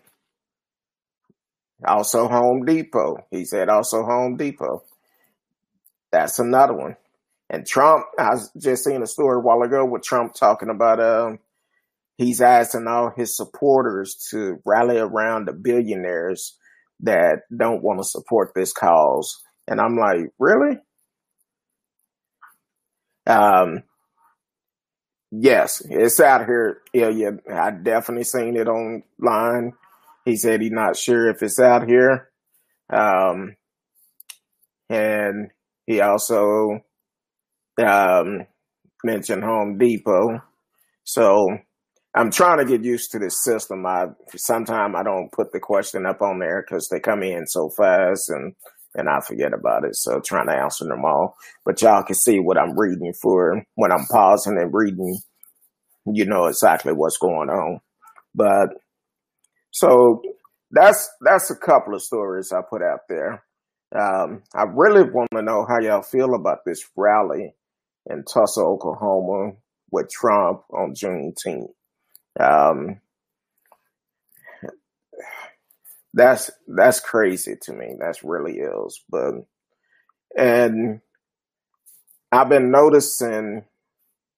also 1.84 2.28
Home 2.28 2.64
Depot. 2.64 3.26
He 3.30 3.44
said 3.44 3.68
also 3.68 4.02
Home 4.04 4.36
Depot. 4.36 4.82
That's 6.10 6.38
another 6.38 6.74
one. 6.74 6.96
And 7.48 7.66
Trump, 7.66 8.06
I 8.18 8.34
just 8.58 8.84
seen 8.84 9.02
a 9.02 9.06
story 9.06 9.36
a 9.36 9.40
while 9.40 9.62
ago 9.62 9.84
with 9.84 10.02
Trump 10.02 10.34
talking 10.34 10.70
about 10.70 11.00
um 11.00 11.38
he's 12.18 12.40
asking 12.40 12.86
all 12.88 13.12
his 13.14 13.36
supporters 13.36 14.16
to 14.30 14.60
rally 14.64 14.98
around 14.98 15.46
the 15.46 15.52
billionaires 15.52 16.56
that 17.00 17.42
don't 17.56 17.82
want 17.82 18.00
to 18.00 18.04
support 18.04 18.52
this 18.54 18.72
cause. 18.72 19.42
And 19.68 19.80
I'm 19.80 19.96
like, 19.96 20.30
really? 20.38 20.78
Um, 23.26 23.82
yes, 25.30 25.82
it's 25.88 26.20
out 26.20 26.46
here. 26.46 26.82
Yeah, 26.92 27.08
yeah, 27.08 27.30
I 27.52 27.70
definitely 27.70 28.24
seen 28.24 28.56
it 28.56 28.68
online. 28.68 29.72
He 30.24 30.36
said 30.36 30.60
he's 30.60 30.72
not 30.72 30.96
sure 30.96 31.28
if 31.28 31.42
it's 31.42 31.60
out 31.60 31.88
here. 31.88 32.30
Um, 32.92 33.56
and 34.88 35.50
he 35.86 36.00
also 36.00 36.80
um, 37.82 38.46
mentioned 39.04 39.44
Home 39.44 39.78
Depot. 39.78 40.40
So 41.04 41.58
I'm 42.16 42.30
trying 42.30 42.58
to 42.58 42.64
get 42.64 42.82
used 42.82 43.10
to 43.12 43.18
this 43.18 43.44
system. 43.44 43.84
I 43.84 44.06
sometimes 44.36 44.94
I 44.96 45.02
don't 45.02 45.30
put 45.32 45.52
the 45.52 45.60
question 45.60 46.06
up 46.06 46.22
on 46.22 46.38
there 46.38 46.64
because 46.66 46.88
they 46.88 46.98
come 46.98 47.22
in 47.22 47.46
so 47.46 47.68
fast 47.76 48.30
and 48.30 48.54
and 48.94 49.10
I 49.10 49.20
forget 49.20 49.52
about 49.52 49.84
it. 49.84 49.94
So 49.94 50.20
trying 50.24 50.46
to 50.46 50.56
answer 50.56 50.86
them 50.86 51.04
all, 51.04 51.36
but 51.66 51.82
y'all 51.82 52.02
can 52.02 52.14
see 52.14 52.38
what 52.38 52.58
I'm 52.58 52.78
reading 52.78 53.12
for 53.20 53.62
when 53.74 53.92
I'm 53.92 54.06
pausing 54.10 54.56
and 54.56 54.72
reading. 54.72 55.18
You 56.06 56.24
know 56.24 56.46
exactly 56.46 56.94
what's 56.94 57.18
going 57.18 57.50
on. 57.50 57.80
But 58.34 58.70
so 59.72 60.22
that's 60.70 61.10
that's 61.20 61.50
a 61.50 61.56
couple 61.56 61.94
of 61.94 62.02
stories 62.02 62.50
I 62.50 62.60
put 62.68 62.80
out 62.82 63.00
there. 63.10 63.44
Um, 63.94 64.42
I 64.54 64.64
really 64.74 65.02
want 65.02 65.28
to 65.34 65.42
know 65.42 65.66
how 65.68 65.80
y'all 65.80 66.02
feel 66.02 66.34
about 66.34 66.58
this 66.64 66.82
rally 66.96 67.54
in 68.06 68.24
Tulsa, 68.24 68.60
Oklahoma, 68.62 69.52
with 69.90 70.08
Trump 70.10 70.62
on 70.72 70.94
Juneteenth. 70.94 71.68
Um, 72.38 73.00
that's 76.14 76.50
that's 76.66 77.00
crazy 77.00 77.56
to 77.62 77.72
me. 77.72 77.94
That's 77.98 78.24
really 78.24 78.58
is. 78.58 79.02
But 79.10 79.34
and 80.36 81.00
I've 82.32 82.48
been 82.48 82.70
noticing 82.70 83.64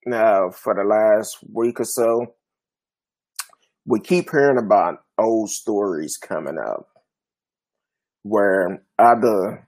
now 0.05 0.51
for 0.51 0.73
the 0.75 0.83
last 0.83 1.37
week 1.51 1.79
or 1.79 1.85
so, 1.85 2.33
we 3.85 3.99
keep 3.99 4.29
hearing 4.31 4.57
about 4.57 5.03
old 5.17 5.49
stories 5.49 6.17
coming 6.17 6.57
up 6.57 6.87
where 8.23 8.83
other 8.97 9.67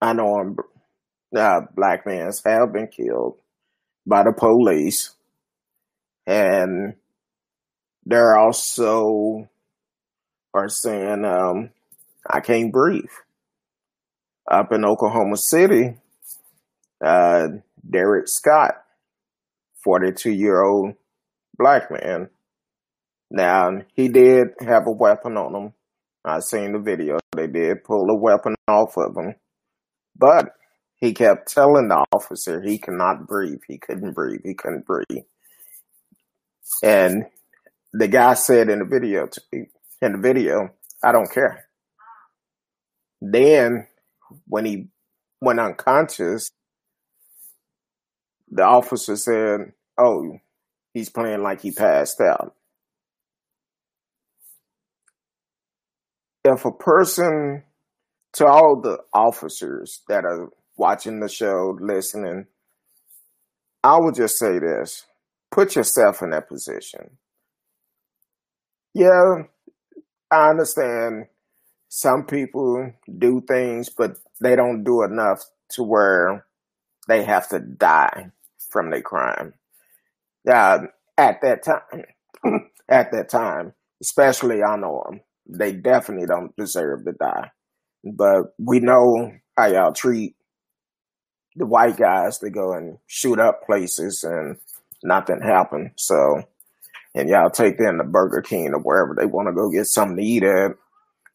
unarmed 0.00 0.58
uh, 1.36 1.60
black 1.74 2.06
men 2.06 2.30
have 2.44 2.72
been 2.72 2.88
killed 2.88 3.36
by 4.06 4.22
the 4.22 4.32
police 4.32 5.14
and 6.26 6.94
they're 8.06 8.38
also 8.38 9.48
are 10.54 10.68
saying, 10.68 11.24
um, 11.24 11.70
I 12.28 12.40
can't 12.40 12.72
breathe. 12.72 13.04
Up 14.50 14.72
in 14.72 14.84
Oklahoma 14.84 15.36
City, 15.36 15.96
uh, 17.04 17.48
Derrick 17.88 18.28
Scott, 18.28 18.74
42 19.84 20.30
year 20.30 20.62
old 20.62 20.94
black 21.58 21.90
man. 21.90 22.30
Now, 23.30 23.82
he 23.94 24.08
did 24.08 24.48
have 24.60 24.86
a 24.86 24.92
weapon 24.92 25.36
on 25.36 25.54
him. 25.54 25.72
I 26.24 26.38
seen 26.40 26.72
the 26.72 26.78
video. 26.78 27.18
They 27.34 27.48
did 27.48 27.84
pull 27.84 28.08
a 28.08 28.16
weapon 28.16 28.54
off 28.68 28.96
of 28.96 29.16
him. 29.16 29.34
But 30.16 30.50
he 30.96 31.12
kept 31.12 31.52
telling 31.52 31.88
the 31.88 32.04
officer 32.12 32.62
he 32.62 32.78
could 32.78 32.94
not 32.94 33.26
breathe. 33.26 33.60
He 33.66 33.78
couldn't 33.78 34.12
breathe. 34.12 34.40
He 34.44 34.54
couldn't 34.54 34.86
breathe. 34.86 35.24
And 36.82 37.26
the 37.98 38.08
guy 38.08 38.34
said 38.34 38.68
in 38.68 38.80
the 38.80 38.84
video, 38.84 39.26
in 39.52 40.12
the 40.12 40.18
video, 40.18 40.68
I 41.02 41.12
don't 41.12 41.32
care. 41.32 41.66
Then 43.22 43.86
when 44.46 44.66
he 44.66 44.88
went 45.40 45.60
unconscious, 45.60 46.50
the 48.50 48.64
officer 48.64 49.16
said, 49.16 49.72
"Oh, 49.96 50.38
he's 50.92 51.08
playing 51.08 51.42
like 51.42 51.62
he 51.62 51.70
passed 51.70 52.20
out." 52.20 52.54
If 56.44 56.66
a 56.66 56.72
person, 56.72 57.64
to 58.34 58.46
all 58.46 58.78
the 58.78 58.98
officers 59.14 60.02
that 60.08 60.26
are 60.26 60.50
watching 60.76 61.20
the 61.20 61.28
show, 61.28 61.78
listening, 61.80 62.46
I 63.82 63.98
would 63.98 64.16
just 64.16 64.38
say 64.38 64.58
this: 64.58 65.06
put 65.50 65.76
yourself 65.76 66.20
in 66.20 66.30
that 66.30 66.48
position 66.48 67.16
yeah, 68.96 69.42
I 70.30 70.48
understand 70.48 71.26
some 71.88 72.24
people 72.24 72.92
do 73.18 73.42
things, 73.46 73.90
but 73.90 74.16
they 74.40 74.56
don't 74.56 74.84
do 74.84 75.02
enough 75.02 75.44
to 75.72 75.82
where 75.82 76.46
they 77.06 77.22
have 77.22 77.46
to 77.50 77.60
die 77.60 78.30
from 78.70 78.90
their 78.90 79.02
crime. 79.02 79.52
Uh, 80.50 80.78
at 81.18 81.42
that 81.42 81.62
time, 81.62 82.04
at 82.88 83.12
that 83.12 83.28
time, 83.28 83.74
especially 84.00 84.62
I 84.62 84.76
know 84.76 85.04
them, 85.06 85.20
they 85.46 85.72
definitely 85.72 86.26
don't 86.26 86.56
deserve 86.56 87.04
to 87.04 87.12
die. 87.12 87.50
But 88.02 88.54
we 88.58 88.80
know 88.80 89.32
how 89.58 89.66
y'all 89.66 89.92
treat 89.92 90.36
the 91.54 91.66
white 91.66 91.98
guys 91.98 92.38
to 92.38 92.48
go 92.48 92.72
and 92.72 92.96
shoot 93.06 93.38
up 93.38 93.66
places 93.66 94.24
and 94.24 94.56
nothing 95.02 95.42
happen. 95.42 95.92
So 95.96 96.44
and 97.16 97.30
y'all 97.30 97.50
take 97.50 97.78
them 97.78 97.96
to 97.98 98.04
Burger 98.04 98.42
King 98.42 98.74
or 98.74 98.80
wherever 98.80 99.14
they 99.18 99.24
want 99.24 99.48
to 99.48 99.54
go 99.54 99.70
get 99.70 99.86
something 99.86 100.18
to 100.18 100.22
eat 100.22 100.42
at 100.42 100.72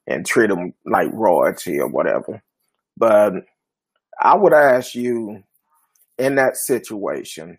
and 0.06 0.26
treat 0.26 0.48
them 0.48 0.74
like 0.86 1.12
royalty 1.12 1.80
or 1.80 1.88
whatever. 1.88 2.44
But 2.96 3.34
I 4.22 4.36
would 4.36 4.54
ask 4.54 4.94
you 4.94 5.44
in 6.20 6.36
that 6.36 6.56
situation, 6.56 7.58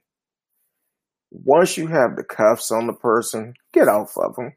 once 1.32 1.76
you 1.76 1.88
have 1.88 2.14
the 2.14 2.22
cuffs 2.22 2.70
on 2.70 2.86
the 2.86 2.92
person, 2.92 3.54
get 3.72 3.88
off 3.88 4.16
of 4.16 4.36
them. 4.36 4.52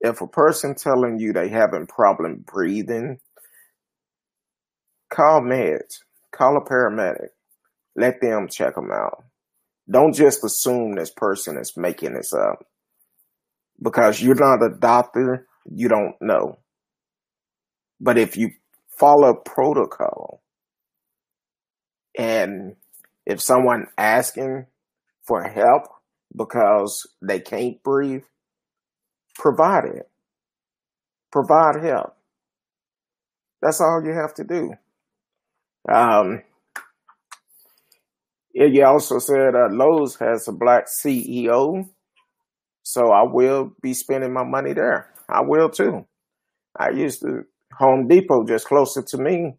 If 0.00 0.22
a 0.22 0.26
person 0.26 0.74
telling 0.74 1.18
you 1.18 1.34
they 1.34 1.50
having 1.50 1.86
problem 1.86 2.44
breathing, 2.46 3.18
call 5.12 5.42
meds, 5.42 5.98
call 6.32 6.56
a 6.56 6.64
paramedic, 6.64 7.28
let 7.94 8.22
them 8.22 8.48
check 8.48 8.76
them 8.76 8.90
out. 8.90 9.24
Don't 9.90 10.14
just 10.14 10.44
assume 10.44 10.94
this 10.94 11.10
person 11.10 11.56
is 11.58 11.76
making 11.76 12.14
this 12.14 12.32
up 12.32 12.64
because 13.82 14.22
you're 14.22 14.34
not 14.34 14.62
a 14.62 14.76
doctor. 14.78 15.46
You 15.70 15.88
don't 15.88 16.14
know. 16.20 16.58
But 18.00 18.16
if 18.16 18.36
you 18.36 18.50
follow 18.98 19.34
protocol 19.34 20.42
and 22.16 22.76
if 23.26 23.40
someone 23.40 23.86
asking 23.98 24.66
for 25.26 25.42
help 25.42 25.84
because 26.36 27.08
they 27.22 27.40
can't 27.40 27.82
breathe, 27.82 28.22
provide 29.34 29.84
it. 29.84 30.08
Provide 31.32 31.82
help. 31.82 32.16
That's 33.62 33.80
all 33.80 34.02
you 34.04 34.12
have 34.12 34.34
to 34.34 34.44
do. 34.44 34.74
Um, 35.88 36.42
you 38.52 38.84
also 38.84 39.18
said 39.18 39.54
uh, 39.54 39.68
Lowe's 39.70 40.16
has 40.16 40.48
a 40.48 40.52
black 40.52 40.86
CEO, 40.86 41.88
so 42.82 43.12
I 43.12 43.22
will 43.24 43.72
be 43.82 43.94
spending 43.94 44.32
my 44.32 44.44
money 44.44 44.72
there. 44.72 45.12
I 45.28 45.42
will 45.42 45.68
too. 45.70 46.06
I 46.78 46.90
used 46.90 47.20
to 47.20 47.42
Home 47.78 48.08
Depot 48.08 48.44
just 48.46 48.66
closer 48.66 49.02
to 49.02 49.18
me, 49.18 49.54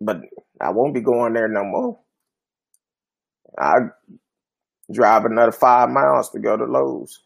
but 0.00 0.16
I 0.60 0.70
won't 0.70 0.94
be 0.94 1.02
going 1.02 1.34
there 1.34 1.48
no 1.48 1.64
more. 1.64 1.98
I 3.58 3.74
drive 4.92 5.24
another 5.24 5.52
five 5.52 5.90
miles 5.90 6.30
to 6.30 6.40
go 6.40 6.56
to 6.56 6.64
Lowe's. 6.64 7.20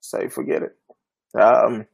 Say 0.00 0.28
forget 0.28 0.62
it. 0.62 0.76
Um, 1.38 1.86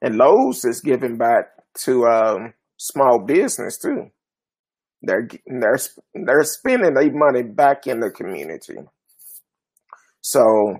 and 0.00 0.16
Lowe's 0.16 0.64
is 0.64 0.80
giving 0.80 1.16
back 1.16 1.46
to 1.84 2.06
um, 2.06 2.54
small 2.76 3.20
business 3.20 3.78
too. 3.78 4.10
They're 5.02 5.28
they're 5.46 5.78
they're 6.14 6.44
spending 6.44 6.94
their 6.94 7.12
money 7.12 7.42
back 7.42 7.86
in 7.86 8.00
the 8.00 8.10
community. 8.10 8.78
So 10.20 10.76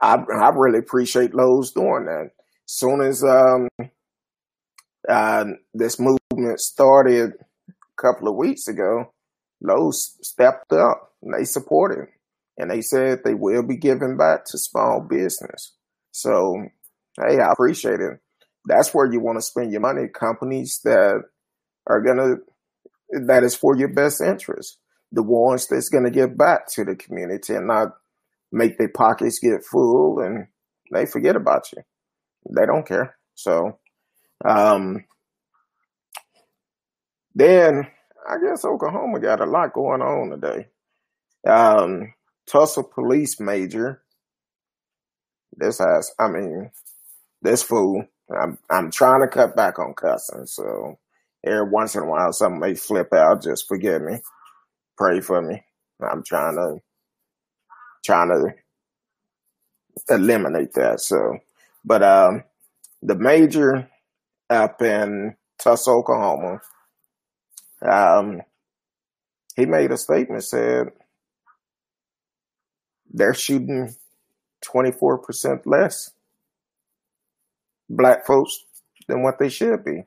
I 0.00 0.14
I 0.14 0.50
really 0.54 0.80
appreciate 0.80 1.34
Lowe's 1.34 1.72
doing 1.72 2.06
that. 2.06 2.30
As 2.64 2.76
soon 2.78 3.00
as 3.02 3.22
um 3.22 3.68
uh, 5.08 5.44
this 5.74 5.98
movement 5.98 6.60
started 6.60 7.32
a 7.68 7.72
couple 8.00 8.28
of 8.28 8.36
weeks 8.36 8.68
ago, 8.68 9.12
Lowe's 9.60 10.16
stepped 10.22 10.72
up 10.72 11.12
and 11.22 11.34
they 11.34 11.44
supported, 11.44 12.08
and 12.56 12.70
they 12.70 12.80
said 12.80 13.20
they 13.24 13.34
will 13.34 13.62
be 13.66 13.76
giving 13.76 14.16
back 14.16 14.44
to 14.46 14.58
small 14.58 15.00
business. 15.08 15.74
So 16.10 16.66
hey, 17.16 17.38
I 17.38 17.52
appreciate 17.52 18.00
it. 18.00 18.18
That's 18.66 18.94
where 18.94 19.10
you 19.10 19.20
want 19.20 19.38
to 19.38 19.42
spend 19.42 19.72
your 19.72 19.80
money. 19.80 20.08
Companies 20.08 20.80
that 20.84 21.22
are 21.86 22.00
gonna 22.00 22.36
that 23.12 23.44
is 23.44 23.54
for 23.54 23.76
your 23.76 23.88
best 23.92 24.20
interest. 24.20 24.78
The 25.12 25.22
ones 25.22 25.66
that's 25.66 25.88
gonna 25.88 26.10
give 26.10 26.36
back 26.36 26.68
to 26.72 26.84
the 26.84 26.96
community 26.96 27.54
and 27.54 27.66
not 27.66 27.88
make 28.50 28.78
their 28.78 28.88
pockets 28.88 29.38
get 29.38 29.64
full 29.64 30.20
and 30.20 30.46
they 30.92 31.06
forget 31.06 31.36
about 31.36 31.70
you. 31.72 31.82
They 32.54 32.66
don't 32.66 32.86
care. 32.86 33.16
So 33.34 33.78
um 34.44 35.04
then 37.34 37.86
I 38.28 38.36
guess 38.44 38.64
Oklahoma 38.64 39.20
got 39.20 39.40
a 39.40 39.46
lot 39.46 39.72
going 39.72 40.02
on 40.02 40.30
today. 40.30 40.68
Um 41.46 42.14
Tulsa 42.46 42.82
police 42.82 43.40
major. 43.40 44.02
This 45.56 45.78
has 45.78 46.12
I 46.18 46.28
mean, 46.28 46.70
this 47.42 47.62
fool. 47.62 48.04
I'm 48.40 48.58
I'm 48.70 48.90
trying 48.90 49.20
to 49.20 49.28
cut 49.28 49.54
back 49.56 49.78
on 49.78 49.94
cussing, 49.94 50.46
so 50.46 50.98
every 51.44 51.68
once 51.68 51.94
in 51.94 52.02
a 52.02 52.06
while 52.06 52.32
something 52.32 52.60
may 52.60 52.74
flip 52.74 53.12
out. 53.12 53.42
Just 53.42 53.68
forgive 53.68 54.02
me. 54.02 54.20
Pray 54.96 55.20
for 55.20 55.42
me. 55.42 55.62
I'm 56.02 56.22
trying 56.24 56.56
to 56.56 56.78
trying 58.04 58.28
to 58.28 58.54
eliminate 60.14 60.74
that. 60.74 61.00
So, 61.00 61.38
but 61.84 62.02
um, 62.02 62.44
the 63.02 63.14
major 63.14 63.88
up 64.50 64.82
in 64.82 65.36
Tulsa, 65.58 65.90
Oklahoma, 65.90 66.60
um, 67.82 68.42
he 69.56 69.66
made 69.66 69.90
a 69.90 69.96
statement 69.96 70.44
said 70.44 70.88
they're 73.12 73.34
shooting 73.34 73.94
24% 74.64 75.62
less 75.66 76.12
black 77.88 78.26
folks 78.26 78.64
than 79.08 79.22
what 79.22 79.38
they 79.38 79.48
should 79.48 79.84
be. 79.84 80.04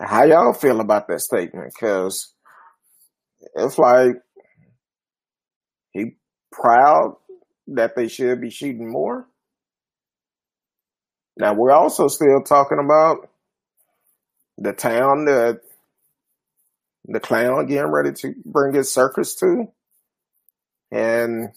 How 0.00 0.24
y'all 0.24 0.52
feel 0.52 0.80
about 0.80 1.06
that 1.08 1.20
statement? 1.20 1.72
Because 1.72 2.32
it's 3.54 3.78
like 3.78 4.16
he 5.92 6.16
proud 6.50 7.16
that 7.68 7.94
they 7.94 8.08
should 8.08 8.40
be 8.40 8.50
shooting 8.50 8.90
more. 8.90 9.26
Now 11.36 11.54
we're 11.54 11.72
also 11.72 12.08
still 12.08 12.42
talking 12.42 12.78
about 12.78 13.28
the 14.58 14.72
town 14.72 15.26
that 15.26 15.60
the 17.06 17.20
clown 17.20 17.66
getting 17.66 17.90
ready 17.90 18.12
to 18.12 18.34
bring 18.44 18.74
his 18.74 18.92
circus 18.92 19.34
to. 19.36 19.68
And 20.90 21.50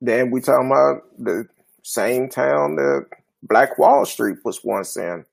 then 0.00 0.30
we 0.30 0.40
talking 0.40 0.66
about 0.66 1.02
the 1.18 1.48
same 1.82 2.28
town 2.28 2.76
that 2.76 3.06
Black 3.42 3.78
Wall 3.78 4.06
Street 4.06 4.38
was 4.44 4.62
once 4.64 4.96
in 4.96 5.24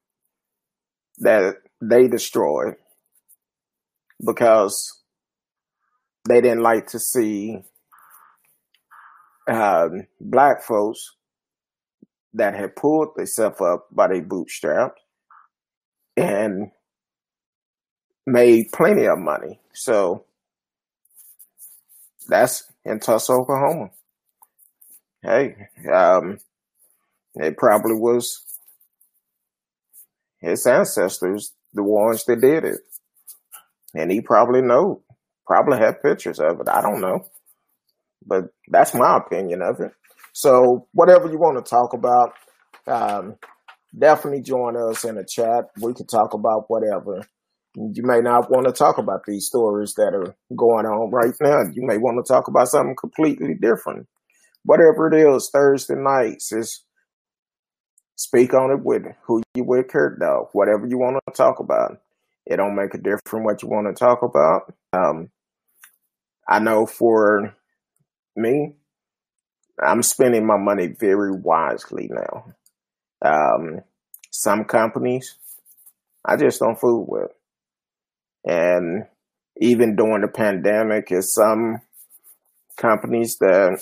that 1.19 1.55
they 1.81 2.07
destroyed 2.07 2.75
because 4.25 5.01
they 6.27 6.41
didn't 6.41 6.61
like 6.61 6.87
to 6.87 6.99
see 6.99 7.59
um, 9.49 10.07
black 10.19 10.63
folks 10.63 11.15
that 12.33 12.55
had 12.55 12.75
pulled 12.75 13.09
themselves 13.15 13.59
up 13.61 13.87
by 13.91 14.07
their 14.07 14.21
bootstraps 14.21 15.01
and 16.15 16.71
made 18.25 18.65
plenty 18.71 19.05
of 19.05 19.17
money. 19.17 19.59
So 19.73 20.25
that's 22.27 22.71
in 22.85 22.99
Tulsa, 22.99 23.33
Oklahoma. 23.33 23.89
Hey, 25.23 25.55
um, 25.91 26.37
it 27.35 27.57
probably 27.57 27.95
was 27.95 28.43
his 30.41 30.65
ancestors, 30.65 31.53
the 31.73 31.83
ones 31.83 32.25
that 32.25 32.41
did 32.41 32.65
it. 32.65 32.79
And 33.93 34.11
he 34.11 34.21
probably 34.21 34.61
know, 34.61 35.01
probably 35.45 35.77
have 35.79 36.01
pictures 36.01 36.39
of 36.39 36.59
it. 36.61 36.69
I 36.69 36.81
don't 36.81 37.01
know. 37.01 37.25
But 38.25 38.45
that's 38.69 38.93
my 38.93 39.17
opinion 39.17 39.61
of 39.61 39.79
it. 39.79 39.91
So 40.33 40.87
whatever 40.93 41.29
you 41.29 41.37
want 41.37 41.63
to 41.63 41.69
talk 41.69 41.93
about, 41.93 42.33
um, 42.87 43.35
definitely 43.97 44.41
join 44.41 44.77
us 44.77 45.03
in 45.03 45.15
the 45.15 45.25
chat. 45.25 45.65
We 45.81 45.93
can 45.93 46.07
talk 46.07 46.33
about 46.33 46.65
whatever 46.67 47.25
you 47.75 48.03
may 48.03 48.19
not 48.19 48.51
want 48.51 48.67
to 48.67 48.73
talk 48.73 48.97
about 48.97 49.21
these 49.25 49.45
stories 49.45 49.93
that 49.95 50.13
are 50.13 50.35
going 50.55 50.85
on 50.85 51.09
right 51.09 51.33
now. 51.39 51.61
You 51.71 51.85
may 51.85 51.97
want 51.97 52.23
to 52.23 52.33
talk 52.33 52.47
about 52.47 52.67
something 52.67 52.95
completely 52.99 53.55
different. 53.59 54.07
Whatever 54.63 55.07
it 55.11 55.15
is, 55.15 55.49
Thursday 55.51 55.95
nights 55.97 56.51
is 56.51 56.83
speak 58.21 58.53
on 58.53 58.71
it 58.71 58.83
with 58.83 59.03
who 59.23 59.41
you 59.55 59.63
with, 59.63 59.87
Kurt 59.87 60.19
Dog. 60.19 60.49
Whatever 60.53 60.85
you 60.87 60.97
want 60.97 61.19
to 61.27 61.33
talk 61.33 61.59
about, 61.59 61.99
it 62.45 62.57
don't 62.57 62.75
make 62.75 62.93
a 62.93 62.97
difference 62.97 63.21
what 63.45 63.61
you 63.61 63.69
want 63.69 63.87
to 63.87 63.99
talk 63.99 64.21
about. 64.21 64.73
Um, 64.93 65.29
I 66.47 66.59
know 66.59 66.85
for 66.85 67.55
me, 68.35 68.75
I'm 69.83 70.03
spending 70.03 70.45
my 70.45 70.57
money 70.57 70.87
very 70.87 71.31
wisely 71.31 72.09
now. 72.11 72.53
Um, 73.23 73.81
some 74.31 74.65
companies 74.65 75.37
I 76.25 76.37
just 76.37 76.59
don't 76.59 76.79
fool 76.79 77.05
with. 77.07 77.31
And 78.45 79.05
even 79.59 79.95
during 79.95 80.21
the 80.21 80.27
pandemic, 80.27 81.11
is 81.11 81.33
some 81.33 81.81
companies 82.77 83.37
that 83.39 83.79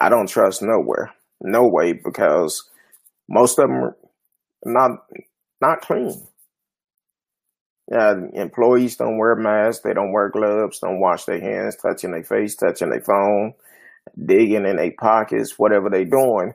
I 0.00 0.08
don't 0.08 0.28
trust 0.28 0.62
nowhere, 0.62 1.12
no 1.40 1.66
way, 1.66 1.92
because 1.92 2.69
most 3.30 3.58
of 3.58 3.68
them 3.68 3.76
are 3.76 3.96
not 4.64 4.90
not 5.60 5.80
clean. 5.80 6.12
Uh, 7.92 8.28
employees 8.34 8.96
don't 8.96 9.18
wear 9.18 9.34
masks, 9.34 9.82
they 9.82 9.92
don't 9.94 10.12
wear 10.12 10.28
gloves, 10.28 10.78
don't 10.78 11.00
wash 11.00 11.24
their 11.24 11.40
hands, 11.40 11.76
touching 11.76 12.12
their 12.12 12.22
face, 12.22 12.54
touching 12.54 12.90
their 12.90 13.00
phone, 13.00 13.52
digging 14.26 14.66
in 14.66 14.76
their 14.76 14.92
pockets, 14.98 15.58
whatever 15.58 15.88
they're 15.90 16.04
doing. 16.04 16.52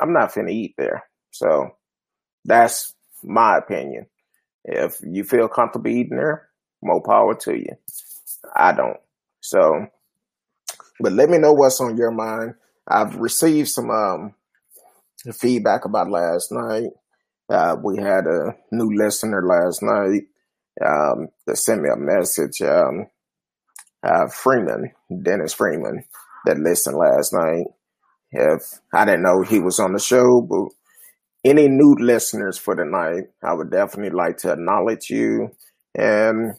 I'm 0.00 0.12
not 0.12 0.32
finna 0.32 0.52
eat 0.52 0.74
there. 0.78 1.04
So 1.32 1.70
that's 2.44 2.94
my 3.24 3.58
opinion. 3.58 4.06
If 4.64 5.00
you 5.02 5.24
feel 5.24 5.48
comfortable 5.48 5.90
eating 5.90 6.16
there, 6.16 6.48
more 6.82 7.02
power 7.02 7.34
to 7.42 7.56
you. 7.56 7.76
I 8.54 8.72
don't. 8.72 8.98
So, 9.40 9.86
but 11.00 11.12
let 11.12 11.28
me 11.28 11.38
know 11.38 11.52
what's 11.52 11.80
on 11.80 11.96
your 11.96 12.12
mind. 12.12 12.54
I've 12.86 13.16
received 13.16 13.68
some 13.68 13.90
um, 13.90 14.34
feedback 15.32 15.84
about 15.84 16.10
last 16.10 16.52
night. 16.52 16.90
Uh, 17.48 17.76
we 17.82 17.98
had 17.98 18.26
a 18.26 18.56
new 18.72 18.90
listener 18.96 19.42
last 19.46 19.80
night 19.82 20.22
um, 20.84 21.28
that 21.46 21.56
sent 21.56 21.82
me 21.82 21.88
a 21.92 21.96
message. 21.96 22.60
Um, 22.62 23.06
uh, 24.02 24.28
Freeman, 24.28 24.92
Dennis 25.22 25.54
Freeman, 25.54 26.04
that 26.44 26.58
listened 26.58 26.96
last 26.96 27.32
night. 27.32 27.66
If 28.30 28.62
I 28.92 29.04
didn't 29.04 29.22
know 29.22 29.42
he 29.42 29.58
was 29.58 29.78
on 29.78 29.92
the 29.92 30.00
show, 30.00 30.40
but 30.40 30.68
any 31.44 31.68
new 31.68 31.94
listeners 31.98 32.58
for 32.58 32.74
tonight, 32.74 33.24
I 33.42 33.54
would 33.54 33.70
definitely 33.70 34.16
like 34.16 34.38
to 34.38 34.52
acknowledge 34.52 35.10
you 35.10 35.50
and 35.94 36.54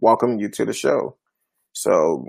welcome 0.00 0.38
you 0.38 0.48
to 0.50 0.64
the 0.64 0.72
show. 0.72 1.16
So, 1.72 2.26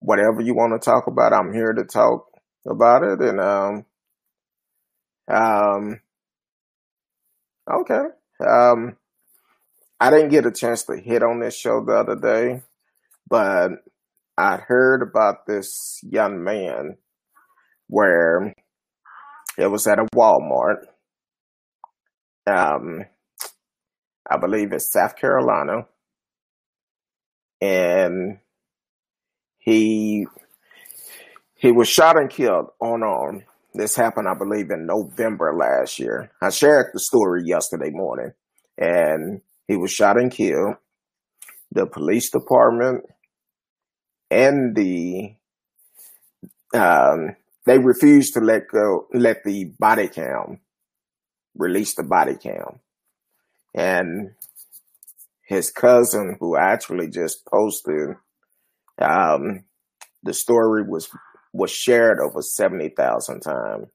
whatever 0.00 0.42
you 0.42 0.54
want 0.54 0.74
to 0.74 0.84
talk 0.84 1.06
about, 1.06 1.32
I'm 1.32 1.54
here 1.54 1.72
to 1.72 1.84
talk 1.84 2.26
about 2.68 3.04
it, 3.04 3.20
and 3.20 3.40
um, 3.40 3.84
um, 5.32 6.00
okay, 7.70 8.02
um, 8.46 8.96
I 9.98 10.10
didn't 10.10 10.30
get 10.30 10.46
a 10.46 10.52
chance 10.52 10.84
to 10.84 10.96
hit 10.96 11.22
on 11.22 11.40
this 11.40 11.56
show 11.56 11.84
the 11.84 11.94
other 11.94 12.16
day, 12.16 12.62
but 13.28 13.70
I 14.36 14.56
heard 14.56 15.02
about 15.02 15.46
this 15.46 16.00
young 16.02 16.42
man 16.42 16.96
where 17.88 18.54
it 19.58 19.66
was 19.66 19.86
at 19.86 19.98
a 19.98 20.06
Walmart. 20.14 20.84
Um, 22.46 23.04
I 24.30 24.38
believe 24.38 24.72
it's 24.72 24.92
South 24.92 25.16
Carolina, 25.16 25.86
and 27.60 28.38
he 29.58 30.26
he 31.54 31.70
was 31.70 31.88
shot 31.88 32.18
and 32.18 32.28
killed 32.28 32.70
unarmed. 32.80 33.44
This 33.74 33.96
happened, 33.96 34.28
I 34.28 34.34
believe, 34.34 34.70
in 34.70 34.86
November 34.86 35.54
last 35.54 35.98
year. 35.98 36.30
I 36.42 36.50
shared 36.50 36.86
the 36.92 37.00
story 37.00 37.42
yesterday 37.44 37.90
morning, 37.90 38.32
and 38.76 39.40
he 39.66 39.76
was 39.76 39.90
shot 39.90 40.18
and 40.18 40.30
killed. 40.30 40.76
The 41.70 41.86
police 41.86 42.30
department 42.30 43.04
and 44.30 44.74
the 44.74 45.34
um, 46.74 47.36
they 47.66 47.78
refused 47.78 48.34
to 48.34 48.40
let 48.40 48.68
go, 48.68 49.06
let 49.12 49.44
the 49.44 49.72
body 49.78 50.08
cam 50.08 50.60
release 51.54 51.94
the 51.94 52.02
body 52.02 52.36
cam, 52.36 52.80
and 53.74 54.32
his 55.46 55.70
cousin, 55.70 56.36
who 56.40 56.56
actually 56.56 57.08
just 57.08 57.46
posted 57.46 58.16
um, 58.98 59.64
the 60.22 60.32
story, 60.32 60.82
was 60.82 61.08
was 61.52 61.70
shared 61.70 62.18
over 62.20 62.42
70,000 62.42 63.40
times. 63.40 63.86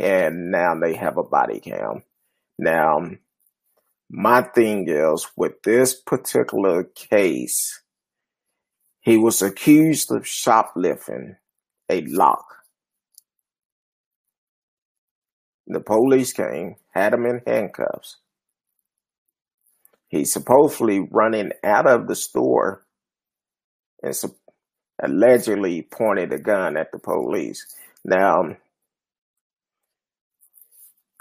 And 0.00 0.50
now 0.50 0.74
they 0.74 0.94
have 0.94 1.16
a 1.16 1.22
body 1.22 1.60
cam. 1.60 2.02
Now, 2.58 3.10
my 4.10 4.42
thing 4.42 4.86
is 4.88 5.26
with 5.36 5.62
this 5.62 5.94
particular 5.94 6.84
case, 6.84 7.82
he 9.00 9.16
was 9.16 9.42
accused 9.42 10.10
of 10.10 10.26
shoplifting 10.26 11.36
a 11.88 12.00
lock. 12.06 12.46
The 15.66 15.80
police 15.80 16.32
came, 16.32 16.76
had 16.90 17.14
him 17.14 17.26
in 17.26 17.42
handcuffs. 17.46 18.18
He's 20.08 20.32
supposedly 20.32 21.00
running 21.10 21.52
out 21.62 21.86
of 21.86 22.06
the 22.06 22.14
store 22.14 22.86
and 24.02 24.14
allegedly 25.02 25.82
pointed 25.82 26.32
a 26.32 26.38
gun 26.38 26.76
at 26.76 26.92
the 26.92 26.98
police. 26.98 27.66
Now, 28.04 28.56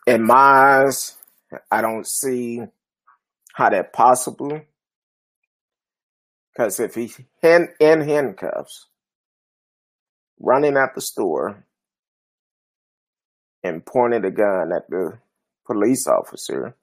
in 0.06 0.26
my 0.26 0.36
eyes, 0.84 1.18
I 1.72 1.82
don't 1.82 2.08
see 2.08 2.62
how 3.54 3.70
that 3.70 3.94
possible. 3.94 4.62
Because 6.52 6.80
if 6.80 6.94
he's 6.94 7.20
in, 7.42 7.70
in 7.80 8.02
handcuffs, 8.02 8.88
running 10.40 10.78
out 10.78 10.94
the 10.94 11.02
store, 11.02 11.66
and 13.64 13.86
pointed 13.86 14.26
a 14.26 14.32
gun 14.32 14.72
at 14.76 14.90
the 14.90 15.18
police 15.66 16.06
officer, 16.06 16.76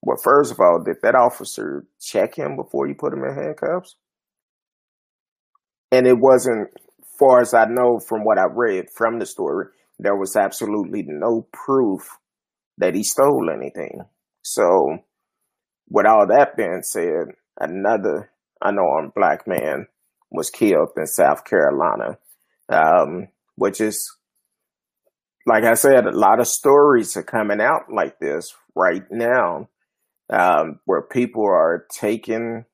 well, 0.00 0.16
first 0.22 0.52
of 0.52 0.60
all, 0.60 0.82
did 0.82 0.96
that 1.02 1.14
officer 1.14 1.86
check 2.00 2.34
him 2.34 2.56
before 2.56 2.88
you 2.88 2.94
put 2.94 3.12
him 3.12 3.24
in 3.24 3.34
handcuffs? 3.34 3.96
And 5.94 6.08
it 6.08 6.18
wasn't 6.18 6.70
far 7.18 7.40
as 7.40 7.54
I 7.54 7.66
know 7.66 8.00
from 8.00 8.24
what 8.24 8.38
I 8.38 8.46
read 8.52 8.90
from 8.90 9.20
the 9.20 9.26
story, 9.26 9.66
there 10.00 10.16
was 10.16 10.34
absolutely 10.34 11.04
no 11.06 11.46
proof 11.52 12.18
that 12.78 12.96
he 12.96 13.04
stole 13.04 13.48
anything. 13.48 14.00
So, 14.42 14.98
with 15.88 16.06
all 16.06 16.26
that 16.26 16.56
being 16.56 16.82
said, 16.82 17.34
another 17.60 18.32
unarmed 18.60 19.12
black 19.14 19.46
man 19.46 19.86
was 20.30 20.50
killed 20.50 20.88
in 20.96 21.06
South 21.06 21.44
Carolina, 21.44 22.18
um, 22.68 23.28
which 23.54 23.80
is, 23.80 24.16
like 25.46 25.62
I 25.62 25.74
said, 25.74 26.06
a 26.06 26.18
lot 26.18 26.40
of 26.40 26.48
stories 26.48 27.16
are 27.16 27.22
coming 27.22 27.60
out 27.60 27.82
like 27.94 28.18
this 28.18 28.52
right 28.74 29.04
now, 29.12 29.68
um, 30.28 30.80
where 30.86 31.02
people 31.02 31.44
are 31.44 31.86
taking 31.92 32.64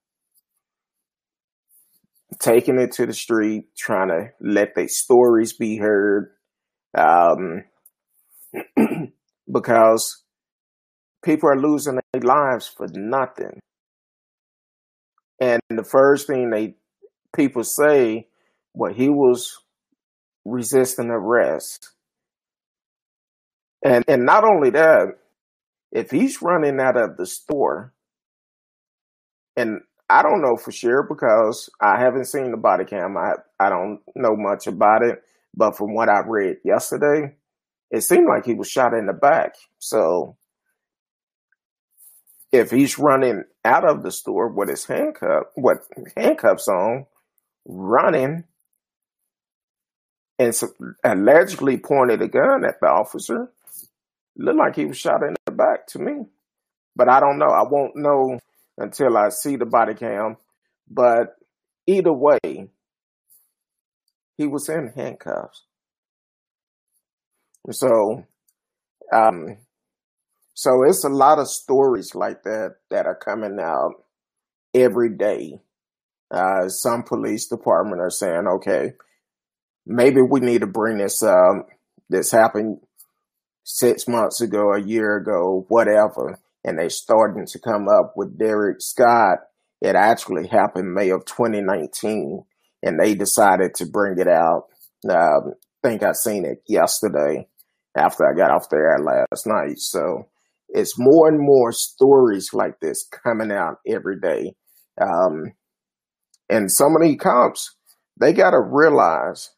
taking 2.38 2.78
it 2.78 2.92
to 2.92 3.06
the 3.06 3.12
street, 3.12 3.76
trying 3.76 4.08
to 4.08 4.30
let 4.40 4.74
their 4.74 4.88
stories 4.88 5.52
be 5.52 5.76
heard. 5.78 6.30
Um, 6.96 7.64
because 9.52 10.22
people 11.24 11.48
are 11.48 11.60
losing 11.60 11.98
their 12.12 12.22
lives 12.22 12.68
for 12.68 12.86
nothing. 12.92 13.60
And 15.40 15.60
the 15.68 15.84
first 15.84 16.26
thing 16.26 16.50
they 16.50 16.74
people 17.34 17.64
say, 17.64 18.28
well, 18.74 18.92
he 18.92 19.08
was 19.08 19.58
resisting 20.44 21.10
arrest. 21.10 21.90
And 23.84 24.04
and 24.06 24.24
not 24.26 24.44
only 24.44 24.70
that, 24.70 25.16
if 25.92 26.10
he's 26.10 26.42
running 26.42 26.78
out 26.80 26.96
of 26.96 27.16
the 27.16 27.26
store, 27.26 27.94
and 29.56 29.80
I 30.10 30.22
don't 30.22 30.42
know 30.42 30.56
for 30.56 30.72
sure 30.72 31.04
because 31.04 31.70
I 31.80 32.00
haven't 32.00 32.24
seen 32.26 32.50
the 32.50 32.56
body 32.56 32.84
cam. 32.84 33.16
I 33.16 33.34
I 33.60 33.68
don't 33.70 34.00
know 34.16 34.36
much 34.36 34.66
about 34.66 35.04
it, 35.04 35.22
but 35.54 35.76
from 35.76 35.94
what 35.94 36.08
I 36.08 36.20
read 36.26 36.58
yesterday, 36.64 37.36
it 37.90 38.02
seemed 38.02 38.26
like 38.26 38.44
he 38.44 38.54
was 38.54 38.68
shot 38.68 38.92
in 38.92 39.06
the 39.06 39.12
back. 39.12 39.54
So 39.78 40.36
if 42.52 42.70
he's 42.72 42.98
running 42.98 43.44
out 43.64 43.84
of 43.88 44.02
the 44.02 44.10
store 44.10 44.48
with 44.48 44.68
his 44.68 44.84
handcuff, 44.84 45.44
what 45.54 45.78
handcuffs 46.16 46.66
on, 46.66 47.06
running, 47.64 48.44
and 50.40 50.54
allegedly 51.04 51.76
pointed 51.76 52.20
a 52.20 52.28
gun 52.28 52.64
at 52.64 52.80
the 52.80 52.88
officer, 52.88 53.52
looked 54.36 54.58
like 54.58 54.74
he 54.74 54.86
was 54.86 54.98
shot 54.98 55.22
in 55.22 55.36
the 55.46 55.52
back 55.52 55.86
to 55.88 56.00
me. 56.00 56.24
But 56.96 57.08
I 57.08 57.20
don't 57.20 57.38
know. 57.38 57.50
I 57.50 57.62
won't 57.62 57.94
know 57.94 58.40
until 58.80 59.16
I 59.16 59.28
see 59.28 59.56
the 59.56 59.66
body 59.66 59.94
cam. 59.94 60.36
But 60.90 61.36
either 61.86 62.12
way, 62.12 62.38
he 64.36 64.46
was 64.46 64.68
in 64.68 64.92
handcuffs. 64.96 65.64
So, 67.70 68.24
um, 69.12 69.58
so 70.54 70.82
it's 70.88 71.04
a 71.04 71.10
lot 71.10 71.38
of 71.38 71.46
stories 71.46 72.14
like 72.14 72.42
that 72.44 72.76
that 72.90 73.06
are 73.06 73.14
coming 73.14 73.58
out 73.60 74.02
every 74.74 75.14
day. 75.16 75.60
Uh, 76.30 76.68
some 76.68 77.02
police 77.02 77.48
department 77.48 78.00
are 78.00 78.10
saying, 78.10 78.46
okay, 78.46 78.92
maybe 79.86 80.20
we 80.22 80.40
need 80.40 80.62
to 80.62 80.66
bring 80.66 80.98
this 80.98 81.22
up. 81.22 81.68
This 82.08 82.32
happened 82.32 82.78
six 83.62 84.08
months 84.08 84.40
ago, 84.40 84.72
a 84.72 84.80
year 84.80 85.16
ago, 85.16 85.66
whatever 85.68 86.38
and 86.64 86.78
they 86.78 86.88
starting 86.88 87.46
to 87.46 87.58
come 87.58 87.86
up 87.88 88.14
with 88.16 88.38
Derrick 88.38 88.78
Scott. 88.80 89.38
It 89.80 89.96
actually 89.96 90.46
happened 90.48 90.92
May 90.92 91.10
of 91.10 91.24
2019, 91.24 92.44
and 92.82 93.00
they 93.00 93.14
decided 93.14 93.74
to 93.76 93.86
bring 93.86 94.18
it 94.18 94.28
out. 94.28 94.64
I 95.08 95.38
think 95.82 96.02
I 96.02 96.12
seen 96.12 96.44
it 96.44 96.62
yesterday 96.68 97.48
after 97.96 98.24
I 98.28 98.36
got 98.36 98.50
off 98.50 98.68
the 98.68 98.76
air 98.76 98.98
last 98.98 99.46
night. 99.46 99.78
So 99.78 100.28
it's 100.68 100.94
more 100.98 101.28
and 101.28 101.38
more 101.40 101.72
stories 101.72 102.50
like 102.52 102.78
this 102.80 103.08
coming 103.24 103.50
out 103.50 103.78
every 103.86 104.20
day. 104.20 104.54
Um, 105.00 105.52
and 106.48 106.70
some 106.70 106.94
of 106.94 107.02
these 107.02 107.18
cops, 107.18 107.74
they 108.20 108.32
got 108.32 108.50
to 108.50 108.60
realize, 108.60 109.50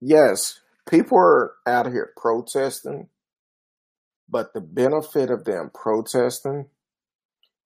yes, 0.00 0.60
people 0.88 1.18
are 1.18 1.52
out 1.66 1.86
here 1.86 2.12
protesting 2.16 3.08
but 4.30 4.52
the 4.54 4.60
benefit 4.60 5.30
of 5.30 5.44
them 5.44 5.70
protesting 5.74 6.66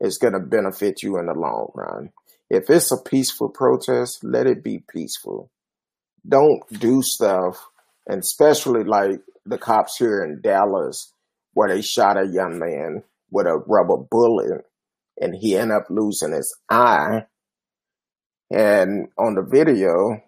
is 0.00 0.18
going 0.18 0.32
to 0.32 0.40
benefit 0.40 1.02
you 1.02 1.18
in 1.18 1.26
the 1.26 1.34
long 1.34 1.70
run. 1.74 2.10
If 2.50 2.70
it's 2.70 2.90
a 2.90 2.96
peaceful 3.02 3.48
protest, 3.48 4.24
let 4.24 4.46
it 4.46 4.62
be 4.62 4.82
peaceful. 4.90 5.50
Don't 6.26 6.62
do 6.70 7.02
stuff, 7.02 7.66
and 8.06 8.20
especially 8.20 8.84
like 8.84 9.20
the 9.44 9.58
cops 9.58 9.98
here 9.98 10.22
in 10.24 10.40
Dallas, 10.40 11.12
where 11.52 11.68
they 11.68 11.82
shot 11.82 12.16
a 12.16 12.26
young 12.26 12.58
man 12.58 13.02
with 13.30 13.46
a 13.46 13.62
rubber 13.66 13.96
bullet 13.96 14.64
and 15.20 15.34
he 15.34 15.56
ended 15.56 15.76
up 15.76 15.86
losing 15.90 16.32
his 16.32 16.56
eye. 16.70 17.26
And 18.50 19.08
on 19.18 19.34
the 19.34 19.42
video, 19.42 20.22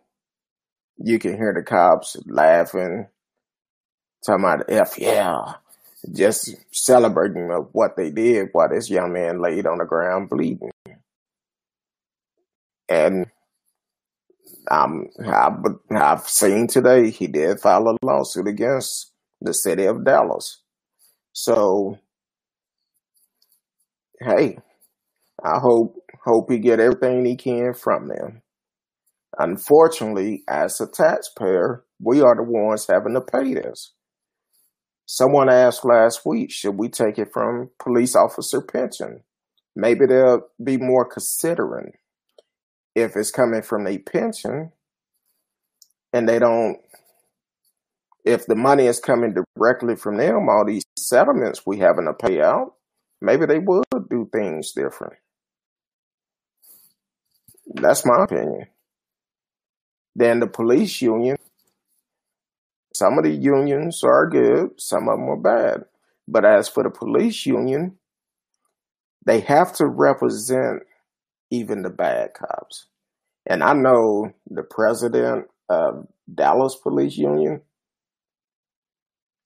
you 0.98 1.18
can 1.18 1.36
hear 1.36 1.52
the 1.54 1.62
cops 1.62 2.16
laughing, 2.26 3.08
talking 4.24 4.44
about 4.44 4.70
F 4.70 4.98
yeah, 4.98 5.54
just 6.12 6.54
celebrating 6.72 7.50
of 7.50 7.68
what 7.72 7.96
they 7.96 8.10
did 8.10 8.48
while 8.52 8.68
this 8.68 8.90
young 8.90 9.12
man 9.12 9.40
laid 9.40 9.66
on 9.66 9.78
the 9.78 9.84
ground 9.84 10.30
bleeding. 10.30 10.70
And 12.88 13.26
Um, 14.68 15.06
I, 15.24 15.50
I've 15.92 16.28
seen 16.28 16.66
today 16.66 17.10
he 17.10 17.28
did 17.28 17.60
file 17.60 17.88
a 17.88 17.96
lawsuit 18.04 18.48
against 18.48 19.12
the 19.40 19.52
city 19.52 19.84
of 19.86 20.04
Dallas. 20.04 20.62
So, 21.32 21.98
hey, 24.20 24.58
I 25.44 25.58
hope 25.60 25.94
hope 26.24 26.50
he 26.50 26.58
get 26.58 26.80
everything 26.80 27.24
he 27.24 27.36
can 27.36 27.74
from 27.74 28.08
them. 28.08 28.42
Unfortunately, 29.38 30.42
as 30.48 30.80
a 30.80 30.86
taxpayer, 30.88 31.84
we 32.00 32.20
are 32.22 32.34
the 32.34 32.42
ones 32.42 32.86
having 32.88 33.14
to 33.14 33.20
pay 33.20 33.54
this. 33.54 33.92
Someone 35.06 35.48
asked 35.48 35.84
last 35.84 36.26
week, 36.26 36.50
should 36.50 36.76
we 36.76 36.88
take 36.88 37.18
it 37.18 37.32
from 37.32 37.70
police 37.78 38.16
officer 38.16 38.60
pension? 38.60 39.22
Maybe 39.76 40.06
they'll 40.06 40.48
be 40.62 40.76
more 40.76 41.04
considering 41.04 41.92
if 42.94 43.14
it's 43.14 43.30
coming 43.30 43.62
from 43.62 43.86
a 43.86 43.98
pension 43.98 44.72
and 46.12 46.28
they 46.28 46.38
don't 46.38 46.78
if 48.24 48.46
the 48.46 48.56
money 48.56 48.86
is 48.86 48.98
coming 48.98 49.34
directly 49.56 49.94
from 49.94 50.16
them, 50.16 50.48
all 50.48 50.64
these 50.66 50.84
settlements 50.98 51.64
we 51.64 51.78
having 51.78 52.06
to 52.06 52.12
pay 52.12 52.42
out, 52.42 52.74
maybe 53.20 53.46
they 53.46 53.60
would 53.60 53.84
do 54.10 54.28
things 54.32 54.72
different. 54.72 55.14
That's 57.72 58.04
my 58.04 58.24
opinion. 58.24 58.66
Then 60.16 60.40
the 60.40 60.48
police 60.48 61.00
union, 61.00 61.35
some 62.96 63.18
of 63.18 63.24
the 63.24 63.30
unions 63.30 64.02
are 64.02 64.26
good, 64.26 64.70
some 64.78 65.06
of 65.08 65.18
them 65.18 65.28
are 65.28 65.36
bad. 65.36 65.84
But 66.26 66.46
as 66.46 66.66
for 66.66 66.82
the 66.82 66.88
police 66.88 67.44
union, 67.44 67.98
they 69.26 69.40
have 69.40 69.74
to 69.74 69.86
represent 69.86 70.82
even 71.50 71.82
the 71.82 71.90
bad 71.90 72.30
cops. 72.32 72.86
And 73.44 73.62
I 73.62 73.74
know 73.74 74.32
the 74.50 74.62
president 74.62 75.46
of 75.68 76.06
Dallas 76.32 76.74
Police 76.82 77.18
Union, 77.18 77.60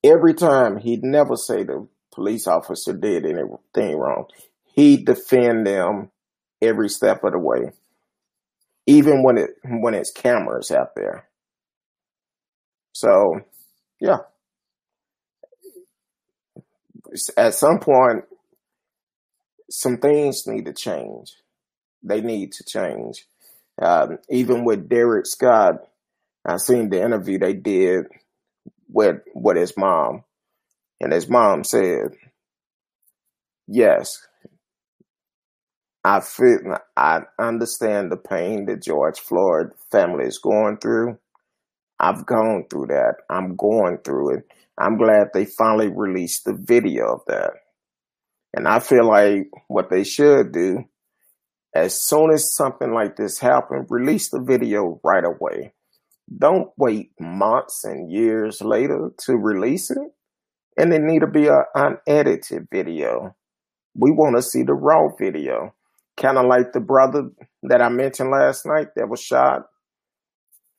every 0.05 0.35
time 0.35 0.79
he'd 0.79 1.03
never 1.03 1.35
say 1.35 1.65
the 1.65 1.89
police 2.15 2.47
officer 2.47 2.93
did 2.93 3.25
anything 3.27 3.99
wrong. 3.99 4.27
He'd 4.75 5.05
defend 5.05 5.67
them 5.67 6.11
every 6.63 6.89
step 6.89 7.25
of 7.25 7.33
the 7.33 7.39
way. 7.39 7.73
Even 8.87 9.25
when 9.25 9.39
it 9.39 9.51
when 9.65 9.95
it's 9.95 10.13
cameras 10.13 10.71
out 10.71 10.95
there. 10.95 11.30
So 13.01 13.41
yeah. 13.99 14.19
At 17.37 17.55
some 17.55 17.79
point 17.81 18.25
some 19.71 19.97
things 19.99 20.47
need 20.47 20.67
to 20.67 20.75
change. 20.75 21.33
They 22.03 22.21
need 22.21 22.53
to 22.53 22.65
change. 22.65 23.25
Um, 23.81 24.19
even 24.29 24.65
with 24.65 24.89
Derrick 24.89 25.27
Scott, 25.27 25.77
I 26.45 26.59
seen 26.59 26.91
the 26.91 27.03
interview 27.03 27.39
they 27.39 27.55
did 27.55 28.05
with 28.89 29.21
with 29.35 29.57
his 29.57 29.77
mom, 29.79 30.25
and 31.01 31.13
his 31.13 31.29
mom 31.29 31.65
said, 31.65 32.17
"Yes, 33.67 34.27
I 36.05 36.21
feel 36.21 36.79
I 36.97 37.23
understand 37.39 38.11
the 38.11 38.17
pain 38.17 38.67
that 38.67 38.83
George 38.83 39.21
Floyd 39.21 39.73
family 39.91 40.27
is 40.27 40.39
going 40.39 40.79
through. 40.79 41.19
I've 42.01 42.25
gone 42.25 42.65
through 42.71 42.87
that. 42.87 43.17
I'm 43.29 43.57
going 43.57 43.99
through 44.03 44.37
it. 44.37 44.45
I'm 44.79 44.97
glad 44.97 45.29
they 45.35 45.45
finally 45.45 45.89
released 45.95 46.47
the 46.47 46.55
video 46.59 47.13
of 47.13 47.21
that. 47.27 47.51
And 48.55 48.67
I 48.67 48.81
feel 48.81 49.07
like 49.07 49.51
what 49.69 49.91
they 49.91 50.03
should 50.03 50.53
do, 50.53 50.85
as 51.75 52.03
soon 52.03 52.31
as 52.33 52.55
something 52.55 52.95
like 52.95 53.17
this 53.17 53.39
happened, 53.39 53.87
release 53.91 54.31
the 54.31 54.41
video 54.41 54.99
right 55.05 55.23
away. 55.25 55.75
Don't 56.37 56.71
wait 56.79 57.11
months 57.21 57.85
and 57.85 58.11
years 58.11 58.63
later 58.63 59.11
to 59.27 59.37
release 59.37 59.91
it. 59.91 59.99
And 60.79 60.95
it 60.95 61.03
need 61.03 61.21
to 61.21 61.27
be 61.27 61.49
an 61.49 61.65
unedited 61.75 62.69
video. 62.73 63.37
We 63.95 64.11
want 64.11 64.37
to 64.37 64.43
see 64.43 64.63
the 64.63 64.73
raw 64.73 65.09
video. 65.19 65.75
Kind 66.17 66.39
of 66.39 66.47
like 66.47 66.73
the 66.73 66.81
brother 66.81 67.31
that 67.65 67.83
I 67.83 67.91
mentioned 67.91 68.31
last 68.31 68.65
night 68.65 68.89
that 68.97 69.09
was 69.09 69.21
shot 69.21 69.67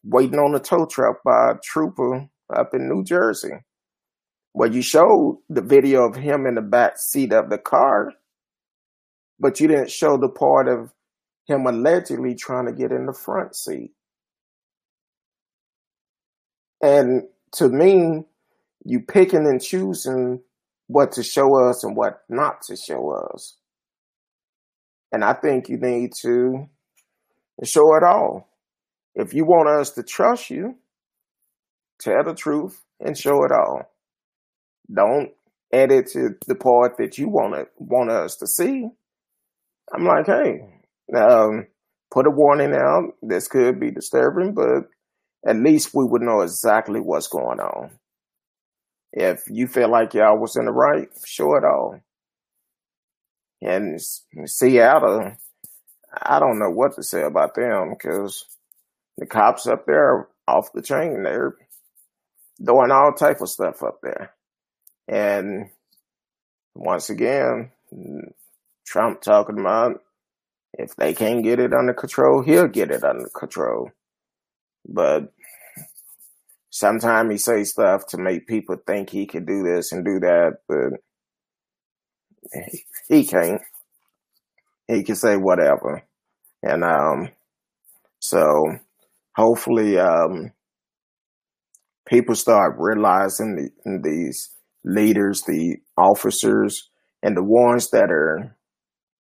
waiting 0.04 0.40
on 0.40 0.56
a 0.56 0.60
tow 0.60 0.86
truck 0.86 1.24
by 1.24 1.52
a 1.52 1.56
trooper 1.64 2.28
up 2.54 2.74
in 2.74 2.90
New 2.90 3.04
Jersey. 3.04 3.54
Well, 4.54 4.74
you 4.74 4.82
showed 4.82 5.42
the 5.50 5.62
video 5.62 6.06
of 6.08 6.16
him 6.16 6.46
in 6.46 6.56
the 6.56 6.62
back 6.62 6.98
seat 6.98 7.32
of 7.32 7.50
the 7.50 7.58
car, 7.58 8.12
but 9.40 9.60
you 9.60 9.68
didn't 9.68 9.92
show 9.92 10.18
the 10.18 10.30
part 10.30 10.68
of 10.68 10.92
him 11.48 11.66
allegedly 11.66 12.36
trying 12.36 12.66
to 12.66 12.74
get 12.74 12.92
in 12.92 13.06
the 13.06 13.14
front 13.14 13.56
seat. 13.56 13.92
And 16.82 17.24
to 17.54 17.70
me, 17.70 18.24
you 18.84 19.00
picking 19.02 19.46
and 19.46 19.62
choosing 19.62 20.42
what 20.88 21.12
to 21.14 21.24
show 21.24 21.70
us 21.70 21.84
and 21.84 21.96
what 21.96 22.22
not 22.28 22.62
to 22.64 22.76
show 22.76 23.12
us. 23.12 23.58
And 25.12 25.24
I 25.24 25.34
think 25.34 25.70
you 25.70 25.78
need 25.78 26.12
to 26.22 26.68
show 27.64 27.96
it 27.96 28.04
all. 28.04 28.51
If 29.16 29.34
you 29.34 29.46
want 29.46 29.70
us 29.70 29.92
to 29.92 30.04
trust 30.04 30.50
you, 30.50 30.76
tell 32.00 32.24
the 32.24 32.34
truth 32.34 32.82
and 33.00 33.18
show 33.18 33.44
it 33.44 33.52
all. 33.52 33.84
Don't 34.94 35.32
edit 35.72 36.08
to 36.14 36.36
the 36.48 36.56
part 36.56 36.98
that 36.98 37.18
you 37.18 37.30
want 37.30 37.56
it, 37.56 37.68
want 37.78 38.12
us 38.12 38.36
to 38.38 38.48
see. 38.48 38.88
I'm 39.94 40.06
like, 40.06 40.26
hey, 40.26 40.62
um, 41.16 41.68
put 42.12 42.28
a 42.28 42.32
warning 42.32 42.74
out. 42.74 43.14
This 43.22 43.48
could 43.48 43.80
be 43.80 43.92
disturbing, 43.92 44.54
but 44.54 44.90
at 45.46 45.58
least 45.58 45.92
we 45.94 46.06
would 46.06 46.22
know 46.22 46.42
exactly 46.42 47.00
what's 47.00 47.28
going 47.28 47.60
on. 47.60 47.92
If 49.14 49.42
you 49.48 49.68
feel 49.68 49.90
like 49.90 50.14
y'all 50.14 50.40
was 50.40 50.56
in 50.56 50.66
the 50.66 50.72
right, 50.72 51.10
show 51.26 51.56
it 51.56 51.66
all. 51.66 52.00
And 53.62 54.00
Seattle, 54.46 55.34
I 56.22 56.40
don't 56.40 56.60
know 56.60 56.70
what 56.70 56.96
to 56.96 57.04
say 57.04 57.24
about 57.24 57.56
them 57.56 57.92
because 57.92 58.46
the 59.18 59.26
cops 59.26 59.68
up 59.68 59.86
there 59.86 60.28
off 60.48 60.74
the 60.74 60.82
chain. 60.82 61.24
They're 61.24 61.56
doing 62.64 62.92
all 62.92 63.14
type 63.14 63.42
of 63.42 63.50
stuff 63.50 63.84
up 63.84 64.00
there. 64.02 64.34
And 65.08 65.70
once 66.76 67.10
again, 67.10 67.72
Trump 68.86 69.22
talking 69.22 69.60
about 69.60 70.02
if 70.74 70.96
they 70.96 71.14
can't 71.14 71.44
get 71.44 71.60
it 71.60 71.74
under 71.74 71.94
control, 71.94 72.42
he'll 72.42 72.68
get 72.68 72.92
it 72.92 73.04
under 73.04 73.30
control. 73.30 73.92
But 74.88 75.34
sometimes 76.70 77.32
he 77.32 77.38
say 77.38 77.64
stuff 77.64 78.08
to 78.08 78.18
make 78.18 78.48
people 78.48 78.78
think 78.88 79.10
he 79.10 79.26
can 79.26 79.46
do 79.46 79.64
this 79.64 79.92
and 79.92 80.06
do 80.06 80.20
that, 80.20 80.60
but 80.68 81.00
he 83.10 83.26
can't. 83.26 83.62
He 84.88 85.04
can 85.04 85.16
say 85.16 85.38
whatever. 85.38 86.04
And 86.64 86.84
um 86.84 87.30
so 88.20 88.80
hopefully 89.36 89.98
um 89.98 90.52
people 92.08 92.36
start 92.36 92.76
realizing 92.78 93.56
the, 93.56 94.00
these 94.04 94.50
leaders, 94.84 95.44
the 95.44 95.78
officers, 95.98 96.90
and 97.24 97.38
the 97.38 97.44
ones 97.44 97.92
that 97.92 98.12
are 98.12 98.58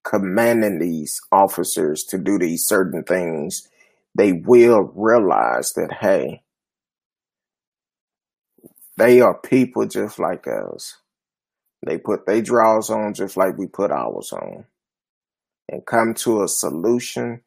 commanding 0.04 0.80
these 0.80 1.20
officers 1.32 2.04
to 2.04 2.18
do 2.18 2.40
these 2.40 2.66
certain 2.66 3.04
things 3.04 3.68
they 4.16 4.34
will 4.34 4.92
realize 4.96 5.72
that, 5.74 5.94
hey, 6.02 6.44
they 8.98 9.22
are 9.22 9.40
people 9.40 9.86
just 9.88 10.20
like 10.20 10.46
us. 10.48 10.98
They 11.86 11.98
put 11.98 12.26
their 12.26 12.42
draws 12.42 12.90
on 12.90 13.14
just 13.14 13.38
like 13.38 13.58
we 13.58 13.68
put 13.68 13.92
ours 13.92 14.32
on 14.34 14.66
and 15.70 15.86
come 15.86 16.14
to 16.16 16.44
a 16.44 16.48
solution 16.48 17.42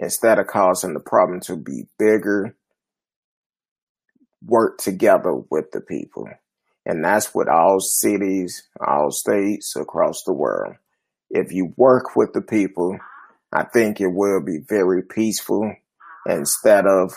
instead 0.00 0.38
of 0.38 0.46
causing 0.46 0.94
the 0.94 1.00
problem 1.00 1.40
to 1.40 1.56
be 1.56 1.84
bigger. 1.98 2.56
Work 4.42 4.78
together 4.78 5.34
with 5.50 5.70
the 5.72 5.82
people. 5.82 6.26
And 6.86 7.04
that's 7.04 7.34
with 7.34 7.48
all 7.48 7.78
cities, 7.78 8.66
all 8.84 9.10
states 9.10 9.76
across 9.76 10.24
the 10.24 10.32
world. 10.32 10.76
If 11.28 11.52
you 11.52 11.74
work 11.76 12.16
with 12.16 12.32
the 12.32 12.40
people, 12.40 12.98
I 13.52 13.64
think 13.64 14.00
it 14.00 14.08
will 14.08 14.42
be 14.42 14.58
very 14.66 15.02
peaceful 15.02 15.74
instead 16.26 16.86
of 16.86 17.12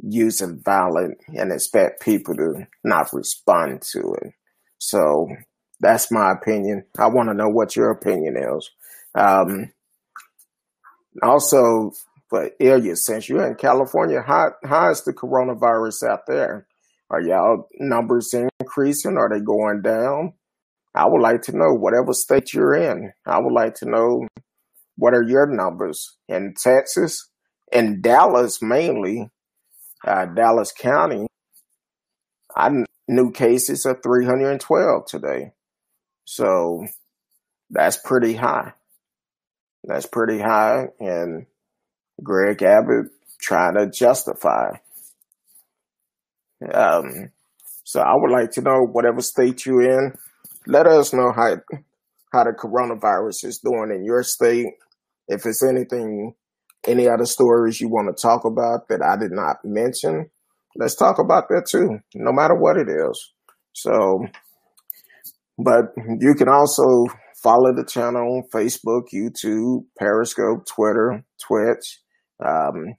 using 0.00 0.62
violence 0.64 1.20
and 1.28 1.52
expect 1.52 2.02
people 2.02 2.34
to 2.36 2.66
not 2.84 3.12
respond 3.12 3.82
to 3.92 4.14
it. 4.22 4.32
So 4.78 5.28
that's 5.80 6.12
my 6.12 6.32
opinion. 6.32 6.84
I 6.98 7.08
want 7.08 7.28
to 7.28 7.34
know 7.34 7.48
what 7.48 7.74
your 7.74 7.90
opinion 7.90 8.36
is. 8.36 8.70
Um, 9.14 9.72
also, 11.22 11.92
for 12.28 12.50
Ilya, 12.58 12.96
since 12.96 13.28
you're 13.28 13.46
in 13.46 13.54
California, 13.54 14.22
how, 14.26 14.52
how 14.64 14.90
is 14.90 15.02
the 15.04 15.12
coronavirus 15.12 16.08
out 16.08 16.26
there? 16.26 16.66
Are 17.10 17.20
y'all 17.20 17.68
numbers 17.78 18.34
increasing? 18.60 19.16
Are 19.16 19.28
they 19.28 19.44
going 19.44 19.82
down? 19.82 20.32
I 20.94 21.06
would 21.06 21.20
like 21.20 21.42
to 21.42 21.56
know 21.56 21.74
whatever 21.74 22.12
state 22.12 22.52
you're 22.52 22.74
in. 22.74 23.12
I 23.26 23.38
would 23.38 23.52
like 23.52 23.74
to 23.76 23.88
know 23.88 24.26
what 24.96 25.14
are 25.14 25.22
your 25.22 25.46
numbers 25.46 26.16
in 26.28 26.54
Texas 26.60 27.28
in 27.74 28.00
Dallas 28.00 28.62
mainly, 28.62 29.28
uh, 30.06 30.26
Dallas 30.26 30.72
County, 30.72 31.26
I 32.56 32.84
new 33.08 33.32
cases 33.32 33.84
of 33.84 34.02
312 34.02 35.06
today. 35.06 35.50
So 36.24 36.86
that's 37.68 37.98
pretty 38.02 38.34
high. 38.34 38.72
That's 39.84 40.06
pretty 40.06 40.40
high. 40.40 40.86
And 40.98 41.46
Greg 42.22 42.62
Abbott 42.62 43.12
trying 43.40 43.74
to 43.74 43.90
justify. 43.90 44.70
Um, 46.72 47.30
so 47.84 48.00
I 48.00 48.14
would 48.14 48.30
like 48.30 48.50
to 48.52 48.62
know 48.62 48.86
whatever 48.90 49.20
state 49.20 49.66
you're 49.66 49.82
in, 49.82 50.14
let 50.66 50.86
us 50.86 51.12
know 51.12 51.32
how 51.34 51.56
how 52.32 52.44
the 52.44 52.50
coronavirus 52.50 53.44
is 53.44 53.60
doing 53.62 53.92
in 53.94 54.04
your 54.04 54.22
state. 54.22 54.66
If 55.28 55.46
it's 55.46 55.62
anything, 55.62 56.34
any 56.86 57.06
other 57.06 57.26
stories 57.26 57.80
you 57.80 57.88
want 57.88 58.14
to 58.14 58.20
talk 58.20 58.44
about 58.44 58.88
that 58.88 59.02
I 59.02 59.16
did 59.16 59.30
not 59.30 59.58
mention, 59.64 60.30
let's 60.76 60.96
talk 60.96 61.18
about 61.18 61.48
that 61.48 61.66
too, 61.70 61.98
no 62.14 62.32
matter 62.32 62.54
what 62.54 62.76
it 62.76 62.88
is. 62.88 63.32
So, 63.72 64.24
but 65.58 65.92
you 66.20 66.34
can 66.34 66.48
also 66.48 67.06
follow 67.44 67.74
the 67.74 67.84
channel 67.84 68.42
on 68.42 68.48
Facebook, 68.50 69.08
YouTube, 69.12 69.84
Periscope, 69.98 70.66
Twitter, 70.66 71.24
Twitch. 71.46 72.00
Um, 72.44 72.94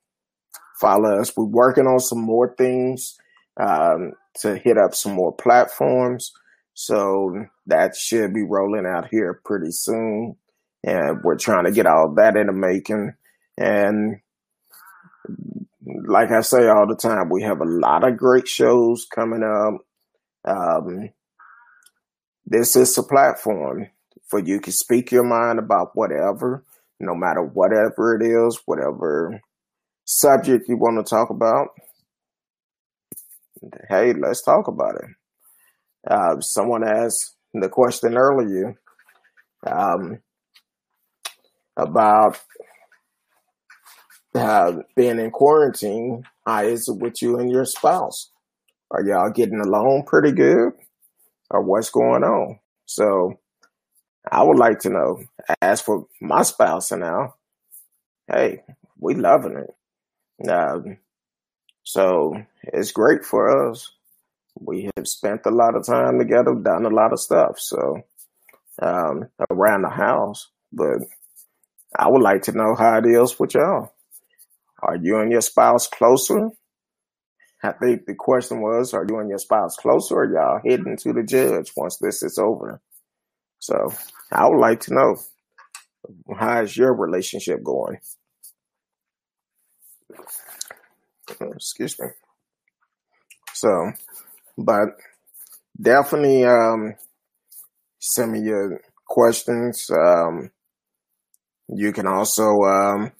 follow 0.80 1.20
us. 1.20 1.36
We're 1.36 1.46
working 1.46 1.88
on 1.88 2.00
some 2.00 2.22
more 2.22 2.54
things 2.56 3.18
um, 3.60 4.14
to 4.42 4.56
hit 4.56 4.78
up 4.78 4.94
some 4.94 5.14
more 5.14 5.36
platforms. 5.36 6.32
So 6.76 7.34
that 7.66 7.96
should 7.96 8.34
be 8.34 8.44
rolling 8.48 8.86
out 8.86 9.08
here 9.10 9.42
pretty 9.44 9.72
soon. 9.72 10.36
And 10.84 11.22
we're 11.24 11.38
trying 11.38 11.66
to 11.66 11.72
get 11.72 11.88
all 11.88 12.14
that 12.18 12.38
in 12.38 12.46
the 12.46 12.54
making. 12.54 13.14
And 13.58 14.18
like 16.08 16.30
I 16.32 16.42
say 16.42 16.68
all 16.68 16.86
the 16.88 16.96
time, 16.96 17.30
we 17.32 17.42
have 17.42 17.62
a 17.62 17.66
lot 17.66 18.08
of 18.08 18.18
great 18.18 18.48
shows 18.48 19.08
coming 19.14 19.42
up. 19.42 19.82
Um, 20.48 21.10
this 22.46 22.76
is 22.76 22.96
a 23.00 23.04
platform 23.04 23.88
for 24.30 24.40
you 24.40 24.60
can 24.60 24.74
speak 24.74 25.12
your 25.12 25.24
mind 25.24 25.60
about 25.60 25.92
whatever, 25.94 26.66
no 27.00 27.16
matter 27.16 27.42
whatever 27.42 28.16
it 28.16 28.26
is, 28.26 28.60
whatever 28.66 29.40
subject 30.06 30.70
you 30.70 30.78
want 30.78 31.06
to 31.06 31.10
talk 31.10 31.30
about. 31.30 31.68
Hey, 33.90 34.14
let's 34.14 34.44
talk 34.44 34.68
about 34.68 34.96
it. 34.96 35.10
Uh, 36.10 36.40
someone 36.40 36.88
asked 36.88 37.36
the 37.54 37.70
question 37.70 38.16
earlier 38.16 38.76
um, 39.66 40.20
about 41.78 42.40
uh, 44.36 44.74
being 44.96 45.20
in 45.20 45.32
quarantine. 45.32 46.24
How 46.46 46.64
is 46.64 46.88
it 46.88 47.02
with 47.02 47.22
you 47.22 47.40
and 47.40 47.50
your 47.50 47.66
spouse? 47.66 48.32
Are 48.92 49.04
y'all 49.04 49.32
getting 49.32 49.60
along 49.60 50.04
pretty 50.06 50.32
good? 50.32 50.74
Or 51.50 51.64
what's 51.64 51.90
going 51.90 52.24
on? 52.24 52.60
So 52.86 53.40
I 54.32 54.44
would 54.44 54.58
like 54.58 54.80
to 54.80 54.90
know. 54.90 55.24
As 55.62 55.82
for 55.82 56.08
my 56.22 56.44
spouse 56.44 56.92
and 56.92 57.02
now, 57.02 57.36
hey, 58.32 58.64
we 59.00 59.16
loving 59.16 59.58
it. 59.58 60.50
Um, 60.50 60.98
so 61.84 62.36
it's 62.64 62.92
great 62.92 63.24
for 63.24 63.70
us 63.70 63.92
we 64.60 64.90
have 64.96 65.08
spent 65.08 65.42
a 65.46 65.52
lot 65.52 65.76
of 65.76 65.86
time 65.86 66.20
together, 66.20 66.54
done 66.56 66.86
a 66.86 66.90
lot 66.90 67.12
of 67.14 67.20
stuff. 67.20 67.60
So 67.60 68.02
um, 68.82 69.30
around 69.50 69.84
the 69.84 69.90
house, 69.90 70.50
but 70.72 71.00
I 71.98 72.10
would 72.10 72.22
like 72.22 72.44
to 72.44 72.52
know 72.52 72.76
how 72.78 72.98
it 72.98 73.06
is 73.06 73.40
with 73.40 73.54
y'all. 73.54 73.94
Are 74.82 74.98
you 74.98 75.20
and 75.20 75.32
your 75.32 75.42
spouse 75.42 75.88
closer? 75.88 76.50
I 77.64 77.72
think 77.72 78.06
the 78.06 78.16
question 78.16 78.62
was, 78.62 78.94
are 78.94 79.06
you 79.10 79.20
and 79.20 79.30
your 79.30 79.40
spouse 79.40 79.76
closer 79.76 80.16
or 80.16 80.32
y'all 80.32 80.62
heading 80.64 80.98
to 80.98 81.14
the 81.14 81.24
judge 81.24 81.72
once 81.76 81.98
this 81.98 82.22
is 82.22 82.38
over? 82.38 82.82
So 83.60 83.94
I 84.32 84.48
would 84.48 84.60
like 84.60 84.82
to 84.82 84.94
know 84.94 85.16
how 86.38 86.62
is 86.62 86.76
your 86.76 86.94
relationship 86.94 87.64
going? 87.64 87.98
Excuse 91.56 92.00
me. 92.00 92.08
So 93.54 93.92
but 94.58 94.90
definitely 95.82 96.46
um, 96.46 96.96
send 98.00 98.34
me 98.34 98.42
your 98.42 98.82
questions. 99.08 99.88
Um, 99.92 100.52
you 101.68 101.92
can 101.92 102.08
also 102.08 102.62
um, 102.62 103.12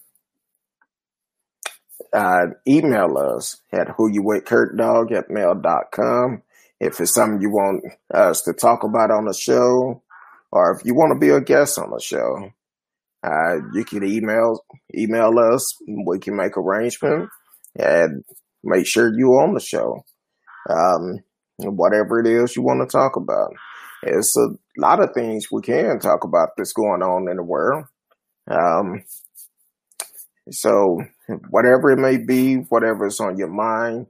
uh, 2.12 2.46
email 2.66 3.18
us 3.18 3.60
at 3.72 3.88
who 3.96 4.10
you 4.10 4.22
with 4.22 4.44
Kurt 4.44 4.76
Dog 4.76 5.12
at 5.12 5.30
mail.com. 5.30 6.42
If 6.78 7.00
it's 7.00 7.14
something 7.14 7.40
you 7.40 7.50
want 7.50 7.84
us 8.12 8.42
to 8.42 8.52
talk 8.52 8.84
about 8.84 9.10
on 9.10 9.24
the 9.24 9.34
show, 9.34 10.02
or 10.56 10.72
if 10.72 10.86
you 10.86 10.94
want 10.94 11.12
to 11.12 11.18
be 11.18 11.30
a 11.30 11.40
guest 11.40 11.78
on 11.78 11.90
the 11.90 12.00
show, 12.00 12.50
uh, 13.22 13.56
you 13.74 13.84
can 13.84 14.04
email 14.04 14.64
email 14.96 15.32
us. 15.38 15.66
We 16.06 16.18
can 16.18 16.36
make 16.36 16.56
arrangement 16.56 17.28
and 17.78 18.24
make 18.64 18.86
sure 18.86 19.12
you 19.14 19.28
on 19.32 19.54
the 19.54 19.60
show. 19.60 20.04
Um, 20.68 21.18
whatever 21.58 22.20
it 22.20 22.26
is 22.26 22.56
you 22.56 22.62
want 22.62 22.88
to 22.88 22.90
talk 22.90 23.16
about. 23.16 23.52
It's 24.02 24.34
a 24.36 24.48
lot 24.78 25.02
of 25.02 25.14
things 25.14 25.46
we 25.50 25.62
can 25.62 25.98
talk 25.98 26.24
about 26.24 26.50
that's 26.56 26.72
going 26.72 27.02
on 27.02 27.30
in 27.30 27.36
the 27.36 27.42
world. 27.42 27.84
Um, 28.50 29.02
so 30.50 31.00
whatever 31.50 31.90
it 31.90 31.98
may 31.98 32.18
be, 32.18 32.56
whatever 32.68 33.06
is 33.06 33.20
on 33.20 33.36
your 33.36 33.48
mind, 33.48 34.06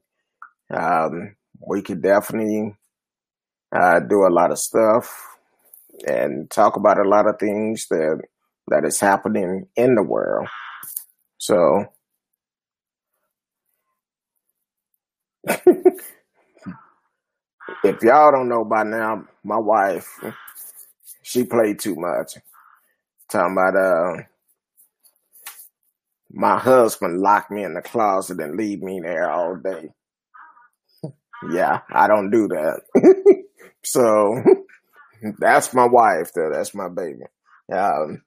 um, 0.72 1.37
we 1.66 1.82
could 1.82 2.02
definitely 2.02 2.74
uh, 3.74 4.00
do 4.00 4.26
a 4.26 4.32
lot 4.32 4.50
of 4.50 4.59
stuff 4.59 5.36
and 6.06 6.50
talk 6.50 6.76
about 6.76 6.98
a 6.98 7.09
lot 7.09 7.26
of 7.26 7.38
things 7.38 7.87
that 7.88 8.22
that 8.68 8.85
is 8.85 9.00
happening 9.00 9.66
in 9.76 9.94
the 9.94 10.02
world. 10.02 10.48
So 11.38 11.87
if 15.46 16.02
y'all 18.02 18.32
don't 18.32 18.48
know 18.48 18.64
by 18.64 18.82
now, 18.82 19.24
my 19.44 19.59
wife, 19.59 20.09
she 21.22 21.44
played 21.44 21.78
too 21.78 21.96
much. 21.96 22.35
Talking 23.30 23.52
about 23.52 23.76
uh 23.76 24.22
my 26.30 26.59
husband 26.59 27.20
locked 27.20 27.50
me 27.50 27.64
in 27.64 27.74
the 27.74 27.82
closet 27.82 28.40
and 28.40 28.56
leave 28.56 28.82
me 28.82 29.00
there 29.00 29.30
all 29.30 29.56
day. 29.56 29.90
yeah, 31.52 31.80
I 31.90 32.09
don't 32.09 32.30
do 32.30 32.48
that. 32.48 32.82
so 33.85 34.42
that's 35.38 35.74
my 35.74 35.87
wife 35.87 36.31
though. 36.35 36.50
That's 36.52 36.74
my 36.74 36.88
baby. 36.88 37.24
Um, 37.72 38.22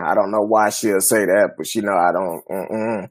I 0.00 0.14
don't 0.14 0.30
know 0.32 0.42
why 0.42 0.70
she'll 0.70 1.00
say 1.00 1.24
that, 1.26 1.50
but 1.56 1.66
she 1.66 1.80
know 1.80 1.96
I 1.96 2.12
don't. 2.12 2.44
Mm-mm. 2.48 3.08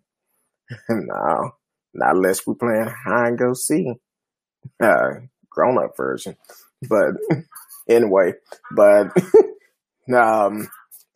no, 0.90 1.52
not 1.94 2.16
unless 2.16 2.46
we 2.46 2.56
playing 2.56 2.94
hide 3.06 3.28
and 3.28 3.38
go 3.38 3.54
see 3.54 3.94
uh, 4.82 5.12
grown 5.50 5.84
up 5.84 5.96
version. 5.96 6.36
But 6.88 7.14
anyway, 7.90 8.34
but 8.76 9.08
um, 10.16 10.68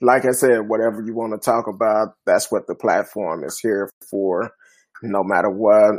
like 0.01 0.25
I 0.25 0.31
said, 0.31 0.67
whatever 0.67 1.01
you 1.01 1.13
want 1.13 1.33
to 1.33 1.39
talk 1.45 1.67
about, 1.67 2.15
that's 2.25 2.51
what 2.51 2.67
the 2.67 2.75
platform 2.75 3.43
is 3.43 3.59
here 3.59 3.89
for. 4.09 4.51
No 5.03 5.23
matter 5.23 5.49
what. 5.49 5.95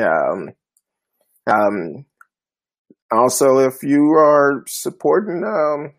Um, 0.00 0.50
um, 1.46 2.06
also, 3.12 3.58
if 3.58 3.82
you 3.82 4.12
are 4.12 4.64
supporting 4.66 5.44
um, 5.44 5.92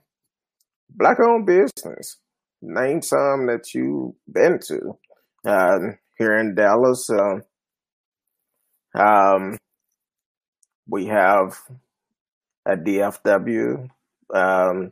black-owned 0.90 1.46
business, 1.46 2.18
name 2.62 3.02
some 3.02 3.48
that 3.48 3.74
you've 3.74 4.14
been 4.32 4.60
to 4.68 4.98
uh, 5.46 5.80
here 6.18 6.38
in 6.38 6.56
Dallas. 6.56 7.10
Uh, 7.10 7.40
um, 8.96 9.58
we 10.88 11.06
have 11.08 11.60
a 12.66 12.76
DFW 12.76 13.90
um, 14.34 14.92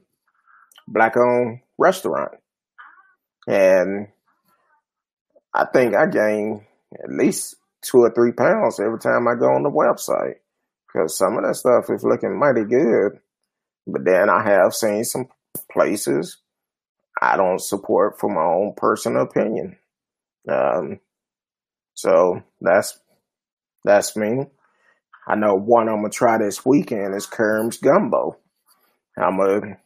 black 0.88 1.18
owned 1.18 1.62
restaurant. 1.78 2.34
And 3.48 4.08
I 5.54 5.66
think 5.66 5.96
I 5.96 6.06
gain 6.06 6.66
at 6.94 7.10
least 7.10 7.56
two 7.82 8.00
or 8.00 8.12
three 8.12 8.32
pounds 8.32 8.80
every 8.80 9.00
time 9.00 9.28
I 9.28 9.36
go 9.36 9.48
on 9.48 9.64
the 9.64 9.70
website 9.70 10.36
because 10.94 11.18
some 11.18 11.38
of 11.38 11.44
that 11.44 11.56
stuff 11.56 11.86
is 11.90 12.04
looking 12.04 12.38
mighty 12.38 12.64
good. 12.64 13.20
But 13.88 14.06
then 14.06 14.30
I 14.30 14.44
have 14.44 14.74
seen 14.74 15.04
some 15.04 15.28
places 15.72 16.38
I 17.22 17.38
don't 17.38 17.62
support 17.62 18.20
for 18.20 18.30
my 18.30 18.44
own 18.44 18.74
personal 18.76 19.24
opinion. 19.24 19.78
Um, 20.50 21.00
so 21.94 22.42
that's 22.60 23.00
that's 23.84 24.16
me. 24.16 24.46
I 25.28 25.36
know 25.36 25.56
one 25.56 25.88
I'm 25.88 25.98
gonna 25.98 26.10
try 26.10 26.38
this 26.38 26.66
weekend 26.66 27.16
is 27.16 27.26
Kerm's 27.26 27.78
Gumbo. 27.78 28.38
I'm 29.18 29.38
gonna 29.38 29.78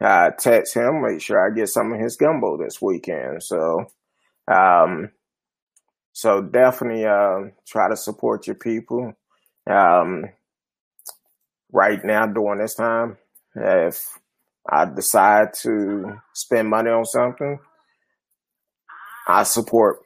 uh, 0.00 0.30
text 0.38 0.74
him, 0.74 1.02
make 1.02 1.20
sure 1.20 1.44
I 1.44 1.54
get 1.54 1.68
some 1.68 1.92
of 1.92 2.00
his 2.00 2.16
gumbo 2.16 2.56
this 2.56 2.80
weekend. 2.80 3.42
So, 3.42 3.86
um, 4.50 5.10
so 6.12 6.40
definitely 6.42 7.04
uh, 7.04 7.50
try 7.66 7.88
to 7.88 7.96
support 7.96 8.46
your 8.46 8.56
people. 8.56 9.14
Um, 9.68 10.24
right 11.72 12.02
now, 12.04 12.26
during 12.26 12.60
this 12.60 12.74
time, 12.74 13.18
if 13.54 14.18
I 14.70 14.86
decide 14.86 15.54
to 15.62 16.20
spend 16.32 16.68
money 16.68 16.90
on 16.90 17.04
something, 17.04 17.58
I 19.26 19.42
support 19.42 19.98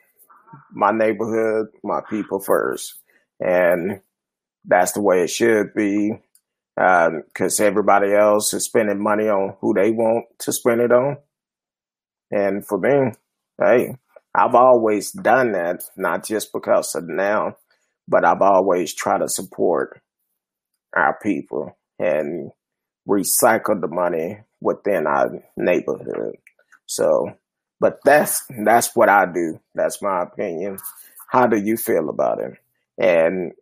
my 0.73 0.91
neighborhood, 0.91 1.69
my 1.85 2.01
people 2.09 2.41
first. 2.41 3.01
And 3.41 4.01
that's 4.65 4.93
the 4.93 5.01
way 5.01 5.23
it 5.23 5.31
should 5.31 5.75
be. 5.75 6.13
Because 6.75 7.61
um, 7.61 7.67
everybody 7.67 8.15
else 8.15 8.55
is 8.55 8.65
spending 8.65 9.03
money 9.03 9.29
on 9.29 9.57
who 9.61 9.75
they 9.75 9.91
want 9.91 10.27
to 10.41 10.53
spend 10.53 10.81
it 10.81 10.91
on. 10.91 11.19
And 12.31 12.67
for 12.67 12.79
me, 12.79 13.13
hey, 13.61 13.97
I've 14.35 14.55
always 14.55 15.13
done 15.13 15.53
that, 15.53 15.85
not 15.97 16.25
just 16.25 16.53
because 16.53 16.95
of 16.95 17.07
now, 17.07 17.59
but 18.13 18.27
I've 18.27 18.43
always 18.43 18.95
tried 18.95 19.21
to 19.21 19.29
support 19.29 20.03
our 20.95 21.19
people 21.23 21.77
and 21.99 22.51
recycle 23.09 23.81
the 23.81 23.89
money 23.89 24.39
within 24.61 25.07
our 25.07 25.43
neighborhood. 25.57 26.37
So, 26.87 27.31
but 27.81 28.01
that's 28.05 28.45
that's 28.65 28.95
what 28.95 29.09
I 29.09 29.25
do. 29.25 29.59
That's 29.75 30.03
my 30.03 30.25
opinion. 30.25 30.77
How 31.29 31.47
do 31.47 31.57
you 31.57 31.79
feel 31.79 32.11
about 32.11 32.39
it? 32.41 32.53
And 32.99 33.53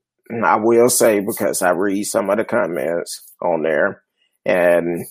I 0.44 0.56
will 0.56 0.88
say 0.88 1.20
because 1.20 1.62
I 1.62 1.70
read 1.70 2.04
some 2.04 2.28
of 2.28 2.36
the 2.36 2.44
comments 2.44 3.32
on 3.40 3.62
there, 3.62 4.02
and 4.44 5.06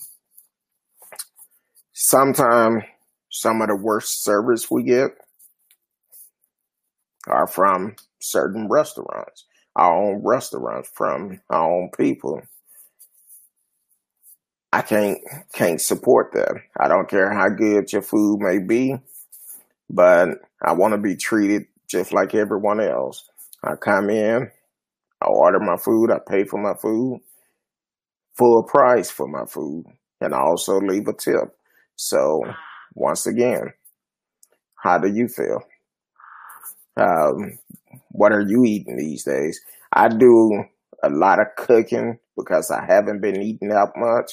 sometimes 1.94 2.84
some 3.30 3.62
of 3.62 3.68
the 3.68 3.76
worst 3.76 4.22
service 4.22 4.70
we 4.70 4.82
get 4.82 5.12
are 7.26 7.46
from 7.46 7.96
certain 8.20 8.68
restaurants, 8.68 9.46
our 9.76 9.94
own 9.94 10.22
restaurants, 10.24 10.90
from 10.94 11.40
our 11.50 11.70
own 11.70 11.90
people. 11.96 12.40
I 14.72 14.82
can't 14.82 15.18
can't 15.52 15.80
support 15.80 16.32
that. 16.34 16.54
I 16.78 16.88
don't 16.88 17.08
care 17.08 17.32
how 17.32 17.48
good 17.48 17.92
your 17.92 18.02
food 18.02 18.40
may 18.40 18.58
be, 18.58 18.96
but 19.88 20.28
I 20.62 20.72
want 20.72 20.92
to 20.94 20.98
be 20.98 21.16
treated 21.16 21.64
just 21.88 22.12
like 22.12 22.34
everyone 22.34 22.80
else. 22.80 23.28
I 23.64 23.74
come 23.74 24.10
in, 24.10 24.50
I 25.20 25.26
order 25.26 25.58
my 25.58 25.76
food, 25.76 26.10
I 26.10 26.18
pay 26.26 26.44
for 26.44 26.62
my 26.62 26.74
food, 26.80 27.20
full 28.38 28.62
price 28.62 29.10
for 29.10 29.26
my 29.26 29.44
food, 29.46 29.84
and 30.20 30.34
I 30.34 30.38
also 30.38 30.78
leave 30.80 31.08
a 31.08 31.12
tip. 31.12 31.56
So 31.96 32.42
once 32.94 33.26
again, 33.26 33.72
how 34.76 34.98
do 34.98 35.08
you 35.12 35.28
feel? 35.28 35.62
Um, 37.00 37.58
what 38.10 38.32
are 38.32 38.42
you 38.46 38.64
eating 38.64 38.96
these 38.96 39.24
days? 39.24 39.60
I 39.92 40.08
do 40.08 40.64
a 41.02 41.08
lot 41.08 41.40
of 41.40 41.46
cooking 41.56 42.18
because 42.36 42.70
I 42.70 42.84
haven't 42.84 43.20
been 43.20 43.40
eating 43.40 43.72
out 43.72 43.92
much, 43.96 44.32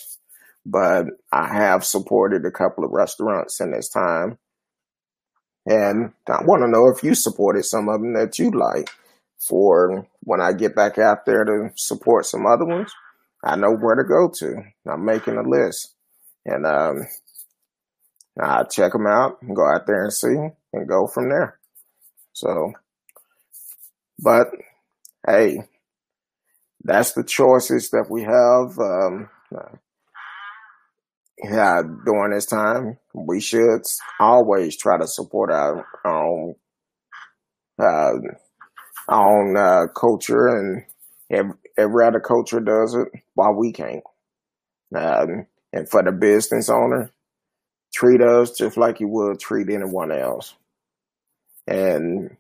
but 0.66 1.06
I 1.32 1.48
have 1.54 1.86
supported 1.86 2.46
a 2.46 2.52
couple 2.52 2.84
of 2.84 2.92
restaurants 2.92 3.60
in 3.62 3.72
this 3.72 3.90
time. 3.90 4.38
And 5.66 6.14
I 6.28 6.44
want 6.44 6.62
to 6.64 6.70
know 6.70 6.90
if 6.90 7.04
you 7.04 7.16
supported 7.16 7.66
some 7.66 7.90
of 7.90 8.02
them 8.02 8.14
that 8.14 8.38
you 8.40 8.52
like 8.52 8.90
for 9.40 10.08
when 10.22 10.42
I 10.42 10.54
get 10.54 10.76
back 10.76 10.98
out 10.98 11.26
there 11.26 11.44
to 11.44 11.70
support 11.76 12.26
some 12.26 12.46
other 12.46 12.66
ones. 12.66 12.92
I 13.44 13.56
know 13.56 13.72
where 13.72 13.96
to 13.96 14.04
go 14.04 14.30
to. 14.40 14.64
I'm 14.90 15.06
making 15.06 15.38
a 15.38 15.48
list 15.48 15.94
and 16.46 16.66
um, 16.66 17.08
I 18.42 18.64
check 18.64 18.94
them 18.94 19.08
out 19.08 19.38
and 19.42 19.56
go 19.56 19.64
out 19.68 19.86
there 19.88 20.04
and 20.04 20.14
see 20.14 20.36
and 20.74 20.88
go 20.88 21.08
from 21.08 21.30
there. 21.30 21.57
So, 22.38 22.74
but 24.20 24.50
hey, 25.26 25.64
that's 26.84 27.14
the 27.14 27.24
choices 27.24 27.90
that 27.90 28.12
we 28.12 28.22
have. 28.22 28.78
Um, 28.78 29.30
yeah, 31.44 31.82
during 32.06 32.36
this 32.36 32.46
time, 32.46 33.00
we 33.16 33.42
should 33.42 33.82
always 34.20 34.78
try 34.78 35.00
to 35.00 35.08
support 35.08 35.52
our, 35.52 35.84
own, 36.06 36.54
uh, 37.82 38.14
our 39.08 39.40
own 39.40 39.58
uh, 39.58 39.88
culture, 40.00 40.46
and 40.46 40.84
every, 41.32 41.54
every 41.76 42.06
other 42.06 42.20
culture 42.20 42.60
does 42.60 42.94
it, 42.94 43.20
while 43.34 43.56
we 43.56 43.72
can't. 43.72 44.04
Um, 44.96 45.48
and 45.74 45.90
for 45.90 46.04
the 46.04 46.12
business 46.12 46.70
owner, 46.70 47.10
treat 47.96 48.22
us 48.22 48.52
just 48.52 48.78
like 48.78 49.00
you 49.00 49.08
would 49.08 49.40
treat 49.40 49.70
anyone 49.70 50.12
else 50.12 50.54
and 51.68 52.36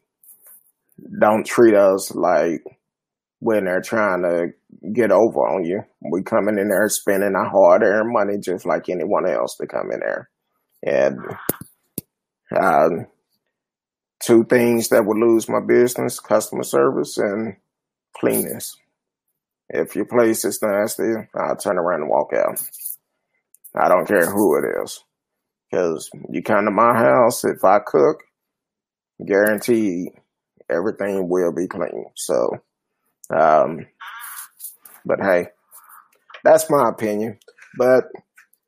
don't 1.20 1.46
treat 1.46 1.76
us 1.76 2.14
like 2.16 2.64
when 3.40 3.66
they're 3.66 3.82
trying 3.82 4.24
to 4.24 4.48
get 4.94 5.12
over 5.12 5.40
on 5.40 5.66
you. 5.66 5.84
We 6.12 6.24
coming 6.24 6.58
in 6.58 6.70
there 6.70 6.90
spending 6.90 7.36
our 7.36 7.50
hard 7.50 7.84
earned 7.84 8.12
money 8.12 8.38
just 8.40 8.66
like 8.66 8.90
anyone 8.90 9.28
else 9.30 9.56
to 9.58 9.68
come 9.68 9.92
in 9.92 10.00
there. 10.00 10.30
And 10.84 11.20
uh, 12.56 12.90
two 14.20 14.44
things 14.46 14.90
that 14.90 15.06
would 15.06 15.18
lose 15.18 15.50
my 15.50 15.60
business 15.60 16.20
customer 16.20 16.64
service 16.64 17.18
and 17.18 17.58
cleanness. 18.16 18.78
If 19.70 19.96
your 19.96 20.06
place 20.06 20.46
is 20.46 20.62
nasty, 20.62 21.14
I'll 21.36 21.58
turn 21.58 21.78
around 21.78 22.02
and 22.02 22.10
walk 22.10 22.32
out. 22.34 22.62
I 23.76 23.90
don't 23.90 24.08
care 24.08 24.26
who 24.26 24.58
it 24.58 24.84
is. 24.84 25.04
Because 25.70 26.10
you 26.30 26.42
come 26.42 26.66
to 26.66 26.72
my 26.72 26.94
house, 26.94 27.44
if 27.44 27.64
I 27.64 27.80
cook, 27.80 28.24
guaranteed 29.26 30.10
everything 30.70 31.30
will 31.30 31.54
be 31.54 31.68
clean. 31.68 32.06
So, 32.16 32.58
um, 33.36 33.88
but 35.06 35.20
hey, 35.22 35.48
that's 36.44 36.70
my 36.70 36.90
opinion. 36.90 37.40
But 37.78 38.06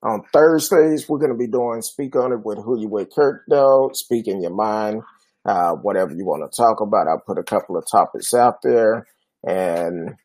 on 0.01 0.23
Thursdays, 0.31 1.07
we're 1.09 1.19
going 1.19 1.31
to 1.31 1.37
be 1.37 1.47
doing 1.47 1.81
Speak 1.81 2.15
On 2.15 2.31
It 2.31 2.45
with 2.45 2.57
Who 2.59 2.79
You 2.79 2.87
With 2.87 3.09
Kurt, 3.13 3.43
though. 3.49 3.91
Speak 3.93 4.27
in 4.27 4.41
your 4.41 4.53
mind, 4.53 5.01
uh, 5.45 5.73
whatever 5.73 6.13
you 6.13 6.25
want 6.25 6.49
to 6.49 6.55
talk 6.55 6.79
about. 6.81 7.07
I'll 7.07 7.23
put 7.25 7.37
a 7.37 7.43
couple 7.43 7.77
of 7.77 7.85
topics 7.89 8.33
out 8.33 8.61
there. 8.63 9.07
And 9.43 10.15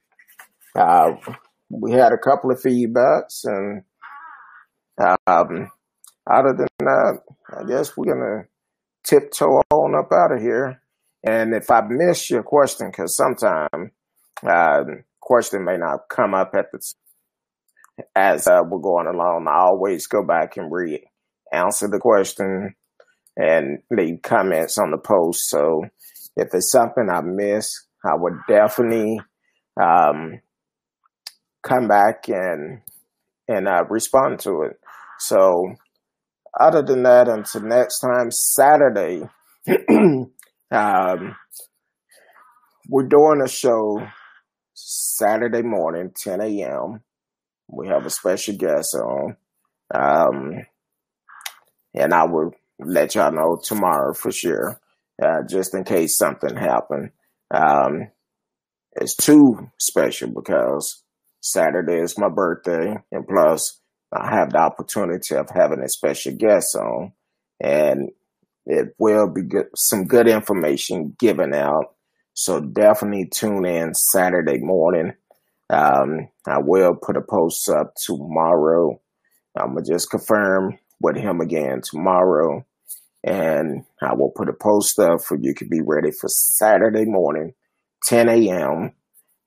uh, 0.76 1.12
we 1.70 1.92
had 1.92 2.12
a 2.12 2.18
couple 2.18 2.50
of 2.50 2.60
feedbacks. 2.60 3.44
And 3.44 3.82
um, 5.26 5.70
other 6.30 6.54
than 6.56 6.68
that, 6.80 7.20
I 7.56 7.64
guess 7.64 7.96
we're 7.96 8.14
going 8.14 8.20
to 8.20 8.48
tiptoe 9.04 9.62
on 9.70 9.94
up 9.94 10.12
out 10.12 10.32
of 10.32 10.40
here. 10.40 10.80
And 11.22 11.54
if 11.54 11.70
I 11.70 11.82
miss 11.88 12.30
your 12.30 12.42
question, 12.42 12.90
because 12.90 13.16
sometimes 13.16 13.92
uh, 14.46 14.84
question 15.20 15.64
may 15.64 15.76
not 15.76 16.08
come 16.10 16.34
up 16.34 16.54
at 16.54 16.70
the 16.72 16.80
as 18.16 18.48
uh, 18.48 18.60
we're 18.68 18.80
going 18.80 19.06
along, 19.06 19.46
I 19.48 19.60
always 19.60 20.06
go 20.06 20.24
back 20.24 20.56
and 20.56 20.72
read, 20.72 21.00
answer 21.52 21.86
the 21.88 22.00
question, 22.00 22.74
and 23.36 23.78
leave 23.90 24.22
comments 24.22 24.78
on 24.78 24.90
the 24.90 24.98
post. 24.98 25.48
So 25.48 25.84
if 26.36 26.48
it's 26.52 26.72
something 26.72 27.08
I 27.08 27.20
miss, 27.20 27.86
I 28.04 28.16
would 28.16 28.34
definitely 28.48 29.20
um, 29.80 30.40
come 31.62 31.88
back 31.88 32.28
and 32.28 32.80
and 33.46 33.68
uh, 33.68 33.84
respond 33.88 34.40
to 34.40 34.62
it. 34.62 34.78
So 35.18 35.74
other 36.58 36.82
than 36.82 37.02
that, 37.02 37.28
until 37.28 37.62
next 37.62 38.00
time, 38.00 38.30
Saturday, 38.30 39.22
um, 40.70 41.36
we're 42.88 43.08
doing 43.08 43.40
a 43.44 43.48
show 43.48 44.06
Saturday 44.74 45.62
morning, 45.62 46.12
10 46.16 46.40
a.m. 46.40 47.00
We 47.68 47.88
have 47.88 48.06
a 48.06 48.10
special 48.10 48.56
guest 48.56 48.94
on. 48.94 49.36
Um, 49.94 50.66
and 51.94 52.12
I 52.12 52.24
will 52.24 52.52
let 52.78 53.14
y'all 53.14 53.32
know 53.32 53.58
tomorrow 53.62 54.12
for 54.14 54.32
sure, 54.32 54.80
uh, 55.22 55.42
just 55.48 55.74
in 55.74 55.84
case 55.84 56.16
something 56.16 56.56
happened. 56.56 57.10
Um, 57.52 58.08
it's 58.92 59.16
too 59.16 59.70
special 59.78 60.30
because 60.30 61.02
Saturday 61.40 62.00
is 62.00 62.18
my 62.18 62.28
birthday, 62.28 62.96
and 63.12 63.26
plus 63.26 63.80
I 64.14 64.30
have 64.30 64.52
the 64.52 64.58
opportunity 64.58 65.34
of 65.34 65.50
having 65.50 65.80
a 65.80 65.88
special 65.88 66.34
guest 66.34 66.76
on, 66.76 67.12
and 67.60 68.10
it 68.64 68.94
will 68.98 69.28
be 69.28 69.42
good, 69.42 69.66
some 69.74 70.04
good 70.04 70.28
information 70.28 71.16
given 71.18 71.52
out. 71.52 71.94
So 72.32 72.60
definitely 72.60 73.26
tune 73.26 73.66
in 73.66 73.94
Saturday 73.94 74.58
morning. 74.58 75.14
Um, 75.68 76.28
I 76.46 76.58
will 76.58 76.94
put 76.94 77.16
a 77.16 77.22
post 77.22 77.68
up 77.68 77.94
tomorrow. 77.96 79.00
I'm 79.56 79.74
gonna 79.74 79.84
just 79.84 80.10
confirm 80.10 80.78
with 81.00 81.16
him 81.16 81.40
again 81.40 81.80
tomorrow, 81.82 82.64
and 83.24 83.84
I 84.00 84.14
will 84.14 84.30
put 84.30 84.48
a 84.48 84.52
post 84.52 84.98
up 85.00 85.22
for 85.22 85.36
you 85.36 85.54
to 85.54 85.64
be 85.64 85.80
ready 85.80 86.12
for 86.12 86.28
Saturday 86.28 87.04
morning, 87.04 87.54
10 88.04 88.28
a.m. 88.28 88.92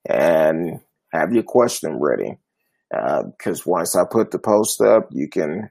and 0.09 0.81
have 1.13 1.33
your 1.33 1.43
question 1.43 1.99
ready 1.99 2.37
because 2.89 3.61
uh, 3.61 3.63
once 3.65 3.95
I 3.95 4.03
put 4.09 4.31
the 4.31 4.39
post 4.39 4.81
up, 4.81 5.09
you 5.11 5.27
can 5.27 5.69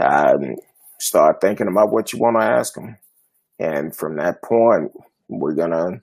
um, 0.00 0.56
start 0.98 1.40
thinking 1.40 1.68
about 1.68 1.90
what 1.92 2.12
you 2.12 2.18
want 2.18 2.36
to 2.38 2.46
ask 2.46 2.74
them. 2.74 2.96
And 3.58 3.94
from 3.94 4.16
that 4.16 4.42
point, 4.42 4.92
we're 5.28 5.54
gonna 5.54 6.00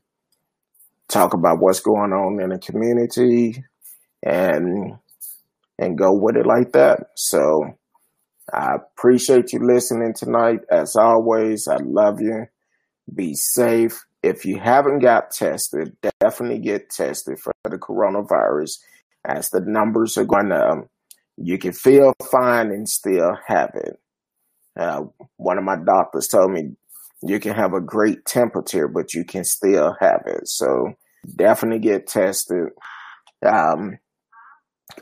talk 1.08 1.34
about 1.34 1.60
what's 1.60 1.80
going 1.80 2.12
on 2.12 2.42
in 2.42 2.50
the 2.50 2.60
community 2.60 3.64
and 4.24 4.96
and 5.78 5.98
go 5.98 6.14
with 6.14 6.36
it 6.36 6.46
like 6.46 6.72
that. 6.74 7.08
So 7.16 7.78
I 8.54 8.76
appreciate 8.76 9.54
you 9.54 9.60
listening 9.60 10.14
tonight. 10.14 10.62
As 10.70 10.96
always, 10.96 11.68
I 11.68 11.78
love 11.78 12.22
you. 12.22 12.48
Be 13.14 13.34
safe. 13.36 14.06
If 14.24 14.46
you 14.46 14.60
haven't 14.60 15.00
got 15.00 15.32
tested, 15.32 15.96
definitely 16.20 16.60
get 16.60 16.90
tested 16.90 17.40
for 17.40 17.54
the 17.64 17.78
coronavirus 17.78 18.80
as 19.28 19.50
the 19.50 19.62
numbers 19.62 20.18
are 20.18 20.26
going 20.26 20.52
up. 20.52 20.88
You 21.38 21.58
can 21.58 21.74
feel 21.74 22.14
fine 22.32 22.68
and 22.68 22.88
still 22.88 23.38
have 23.48 23.72
it. 23.76 24.00
Uh, 24.80 25.04
one 25.38 25.58
of 25.58 25.64
my 25.64 25.78
doctors 25.78 26.28
told 26.28 26.52
me 26.52 26.76
you 27.24 27.40
can 27.40 27.54
have 27.56 27.74
a 27.74 27.82
great 27.82 28.26
temperature, 28.26 28.88
but 28.88 29.14
you 29.14 29.26
can 29.26 29.44
still 29.44 29.96
have 30.00 30.24
it. 30.26 30.48
So 30.48 30.94
definitely 31.36 31.80
get 31.80 32.08
tested. 32.08 32.70
Um, 33.46 33.98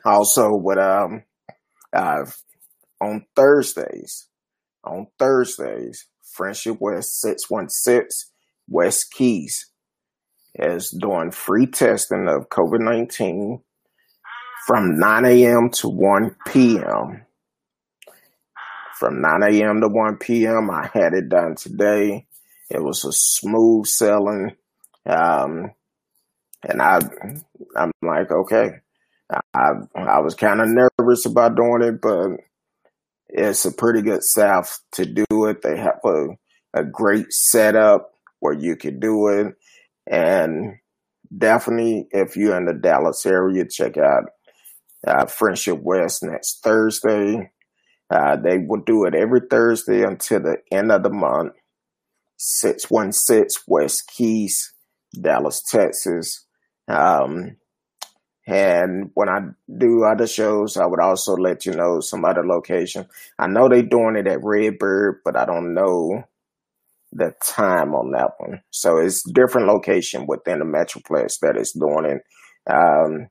also, 0.06 0.50
with 0.54 0.78
um, 0.78 1.24
on 1.94 3.26
Thursdays, 3.36 4.28
on 4.84 5.08
Thursdays, 5.20 6.08
Friendship 6.24 6.78
West 6.80 7.22
six 7.22 7.50
one 7.50 7.70
six 7.70 8.32
West 8.68 9.14
Kiest 9.16 9.66
is 10.56 10.90
doing 10.90 11.32
free 11.32 11.68
testing 11.68 12.28
of 12.28 12.50
COVID 12.50 12.80
nineteen 12.80 13.62
from 14.66 14.98
nine 14.98 15.26
a.m. 15.26 15.70
to 15.72 15.90
one 15.90 16.36
p.m. 16.48 17.26
From 19.04 19.22
9 19.22 19.44
a.m. 19.44 19.82
to 19.82 19.90
1 19.90 20.18
p.m., 20.18 20.70
I 20.70 20.90
had 20.94 21.14
it 21.14 21.28
done 21.28 21.56
today. 21.56 22.26
It 22.70 22.82
was 22.82 23.04
a 23.04 23.12
smooth 23.12 23.86
selling. 23.86 24.56
Um, 25.06 25.72
and 26.64 26.82
I, 26.82 27.02
I'm 27.76 27.92
like, 28.02 28.32
okay. 28.32 28.76
I, 29.54 29.72
I 29.96 30.20
was 30.20 30.36
kind 30.36 30.62
of 30.62 30.70
nervous 30.70 31.26
about 31.26 31.56
doing 31.56 31.82
it, 31.82 32.02
but 32.02 32.40
it's 33.28 33.66
a 33.66 33.74
pretty 33.74 34.02
good 34.02 34.24
staff 34.24 34.80
to 34.94 35.06
do 35.06 35.46
it. 35.48 35.64
They 35.64 35.78
have 35.78 36.00
a, 36.06 36.28
a 36.74 36.84
great 36.84 37.32
setup 37.32 38.12
where 38.40 38.54
you 38.54 38.76
could 38.76 39.00
do 39.00 39.28
it. 39.28 39.54
And 40.08 40.76
definitely, 41.36 42.08
if 42.12 42.38
you're 42.38 42.56
in 42.56 42.66
the 42.66 42.74
Dallas 42.74 43.26
area, 43.26 43.66
check 43.68 43.98
out 43.98 44.30
uh, 45.08 45.26
Friendship 45.26 45.80
West 45.82 46.24
next 46.24 46.62
Thursday. 46.64 47.52
Uh, 48.10 48.36
they 48.36 48.58
will 48.58 48.82
do 48.86 49.06
it 49.06 49.16
every 49.16 49.42
Thursday 49.50 50.04
until 50.04 50.42
the 50.42 50.58
end 50.72 50.92
of 50.92 51.04
the 51.04 51.10
month. 51.10 51.54
616 52.38 53.64
West 53.68 54.12
Kiest, 54.14 54.72
Dallas, 55.20 55.64
Texas. 55.64 56.46
Um, 56.88 57.58
and 58.46 59.12
when 59.14 59.30
I 59.30 59.40
do 59.78 60.04
other 60.04 60.28
shows, 60.28 60.76
I 60.76 60.86
would 60.86 61.00
also 61.00 61.36
let 61.36 61.66
you 61.66 61.74
know 61.74 62.02
some 62.02 62.26
other 62.26 62.46
location. 62.46 63.06
I 63.40 63.48
know 63.48 63.70
they're 63.70 63.82
doing 63.82 64.18
it 64.18 64.28
at 64.28 64.44
Redbird, 64.44 65.22
but 65.24 65.38
I 65.38 65.46
don't 65.46 65.74
know 65.74 66.24
the 67.14 67.34
time 67.42 67.94
on 67.94 68.12
that 68.12 68.32
one. 68.40 68.62
So 68.72 68.98
it's 68.98 69.24
different 69.32 69.68
location 69.68 70.26
within 70.28 70.60
the 70.60 70.66
Metroplex 70.66 71.40
that 71.42 71.56
is 71.58 71.72
doing 71.72 72.06
it. 72.06 72.22
Um, 72.70 73.28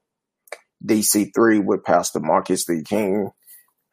DC3 0.84 1.64
with 1.64 1.84
Pastor 1.84 2.20
Marcus 2.20 2.68
Lee 2.68 2.82
King 2.82 3.30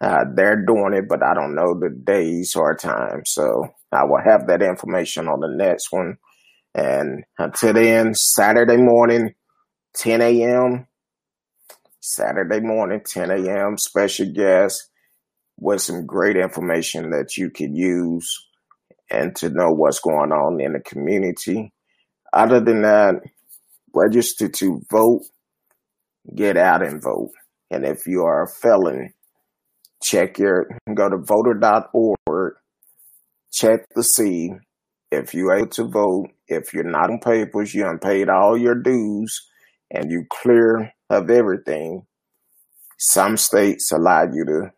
uh, 0.01 0.23
they're 0.33 0.63
doing 0.65 0.93
it, 0.93 1.09
but 1.09 1.23
I 1.23 1.33
don't 1.33 1.55
know 1.55 1.77
the 1.77 1.89
days 1.89 2.55
or 2.55 2.75
time. 2.75 3.23
So 3.25 3.67
I 3.91 4.05
will 4.05 4.21
have 4.23 4.47
that 4.47 4.61
information 4.61 5.27
on 5.27 5.41
the 5.41 5.49
next 5.49 5.91
one. 5.91 6.17
And 6.73 7.25
until 7.37 7.73
then, 7.73 8.13
Saturday 8.13 8.77
morning, 8.77 9.33
10 9.95 10.21
a.m. 10.21 10.87
Saturday 11.99 12.61
morning, 12.61 13.01
10 13.05 13.29
a.m. 13.29 13.77
Special 13.77 14.31
guest 14.31 14.89
with 15.57 15.81
some 15.81 16.05
great 16.05 16.37
information 16.37 17.09
that 17.09 17.35
you 17.35 17.49
can 17.49 17.75
use 17.75 18.33
and 19.11 19.35
to 19.35 19.49
know 19.49 19.71
what's 19.71 19.99
going 19.99 20.31
on 20.31 20.61
in 20.61 20.73
the 20.73 20.79
community. 20.79 21.73
Other 22.31 22.61
than 22.61 22.83
that, 22.83 23.15
register 23.93 24.47
to 24.47 24.81
vote, 24.89 25.23
get 26.35 26.57
out 26.57 26.85
and 26.85 27.01
vote. 27.01 27.31
And 27.71 27.85
if 27.85 28.07
you 28.07 28.23
are 28.23 28.43
a 28.43 28.47
felon, 28.47 29.13
check 30.01 30.39
your 30.39 30.67
go 30.93 31.09
to 31.09 31.17
voter.org 31.17 32.53
check 33.51 33.87
to 33.95 34.03
see 34.03 34.51
if 35.11 35.33
you're 35.33 35.55
able 35.55 35.69
to 35.69 35.87
vote. 35.87 36.27
If 36.47 36.73
you're 36.73 36.83
not 36.83 37.09
on 37.09 37.19
papers 37.19 37.73
you 37.73 37.87
unpaid 37.87 38.29
all 38.29 38.57
your 38.57 38.75
dues 38.75 39.47
and 39.91 40.11
you 40.11 40.25
clear 40.29 40.93
of 41.09 41.29
everything. 41.29 42.05
Some 42.97 43.37
states 43.37 43.91
allow 43.91 44.23
you 44.23 44.45
to 44.45 44.71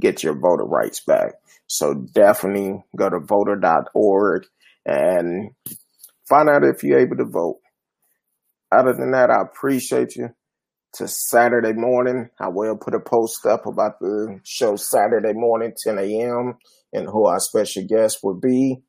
get 0.00 0.22
your 0.22 0.38
voter 0.38 0.64
rights 0.64 1.00
back. 1.00 1.32
So 1.66 1.94
definitely 2.14 2.84
go 2.96 3.08
to 3.08 3.18
voter.org 3.18 4.44
and 4.84 5.50
find 6.28 6.48
out 6.48 6.64
if 6.64 6.84
you're 6.84 7.00
able 7.00 7.16
to 7.16 7.24
vote. 7.24 7.60
Other 8.70 8.92
than 8.92 9.12
that 9.12 9.30
i 9.30 9.40
appreciate 9.42 10.16
you 10.16 10.28
to 10.96 11.08
Saturday 11.08 11.72
morning. 11.72 12.30
I 12.40 12.48
will 12.48 12.76
put 12.76 12.94
a 12.94 13.00
post 13.00 13.46
up 13.46 13.66
about 13.66 14.00
the 14.00 14.40
show 14.44 14.76
Saturday 14.76 15.32
morning, 15.34 15.72
10 15.76 15.98
a.m., 15.98 16.54
and 16.92 17.06
who 17.06 17.26
our 17.26 17.40
special 17.40 17.84
guest 17.86 18.18
will 18.22 18.38
be. 18.38 18.82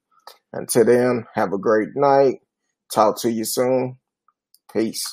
Until 0.54 0.86
then, 0.86 1.26
have 1.34 1.54
a 1.54 1.58
great 1.58 1.90
night. 1.96 2.36
Talk 2.94 3.20
to 3.22 3.32
you 3.32 3.44
soon. 3.44 3.98
Peace. 4.72 5.04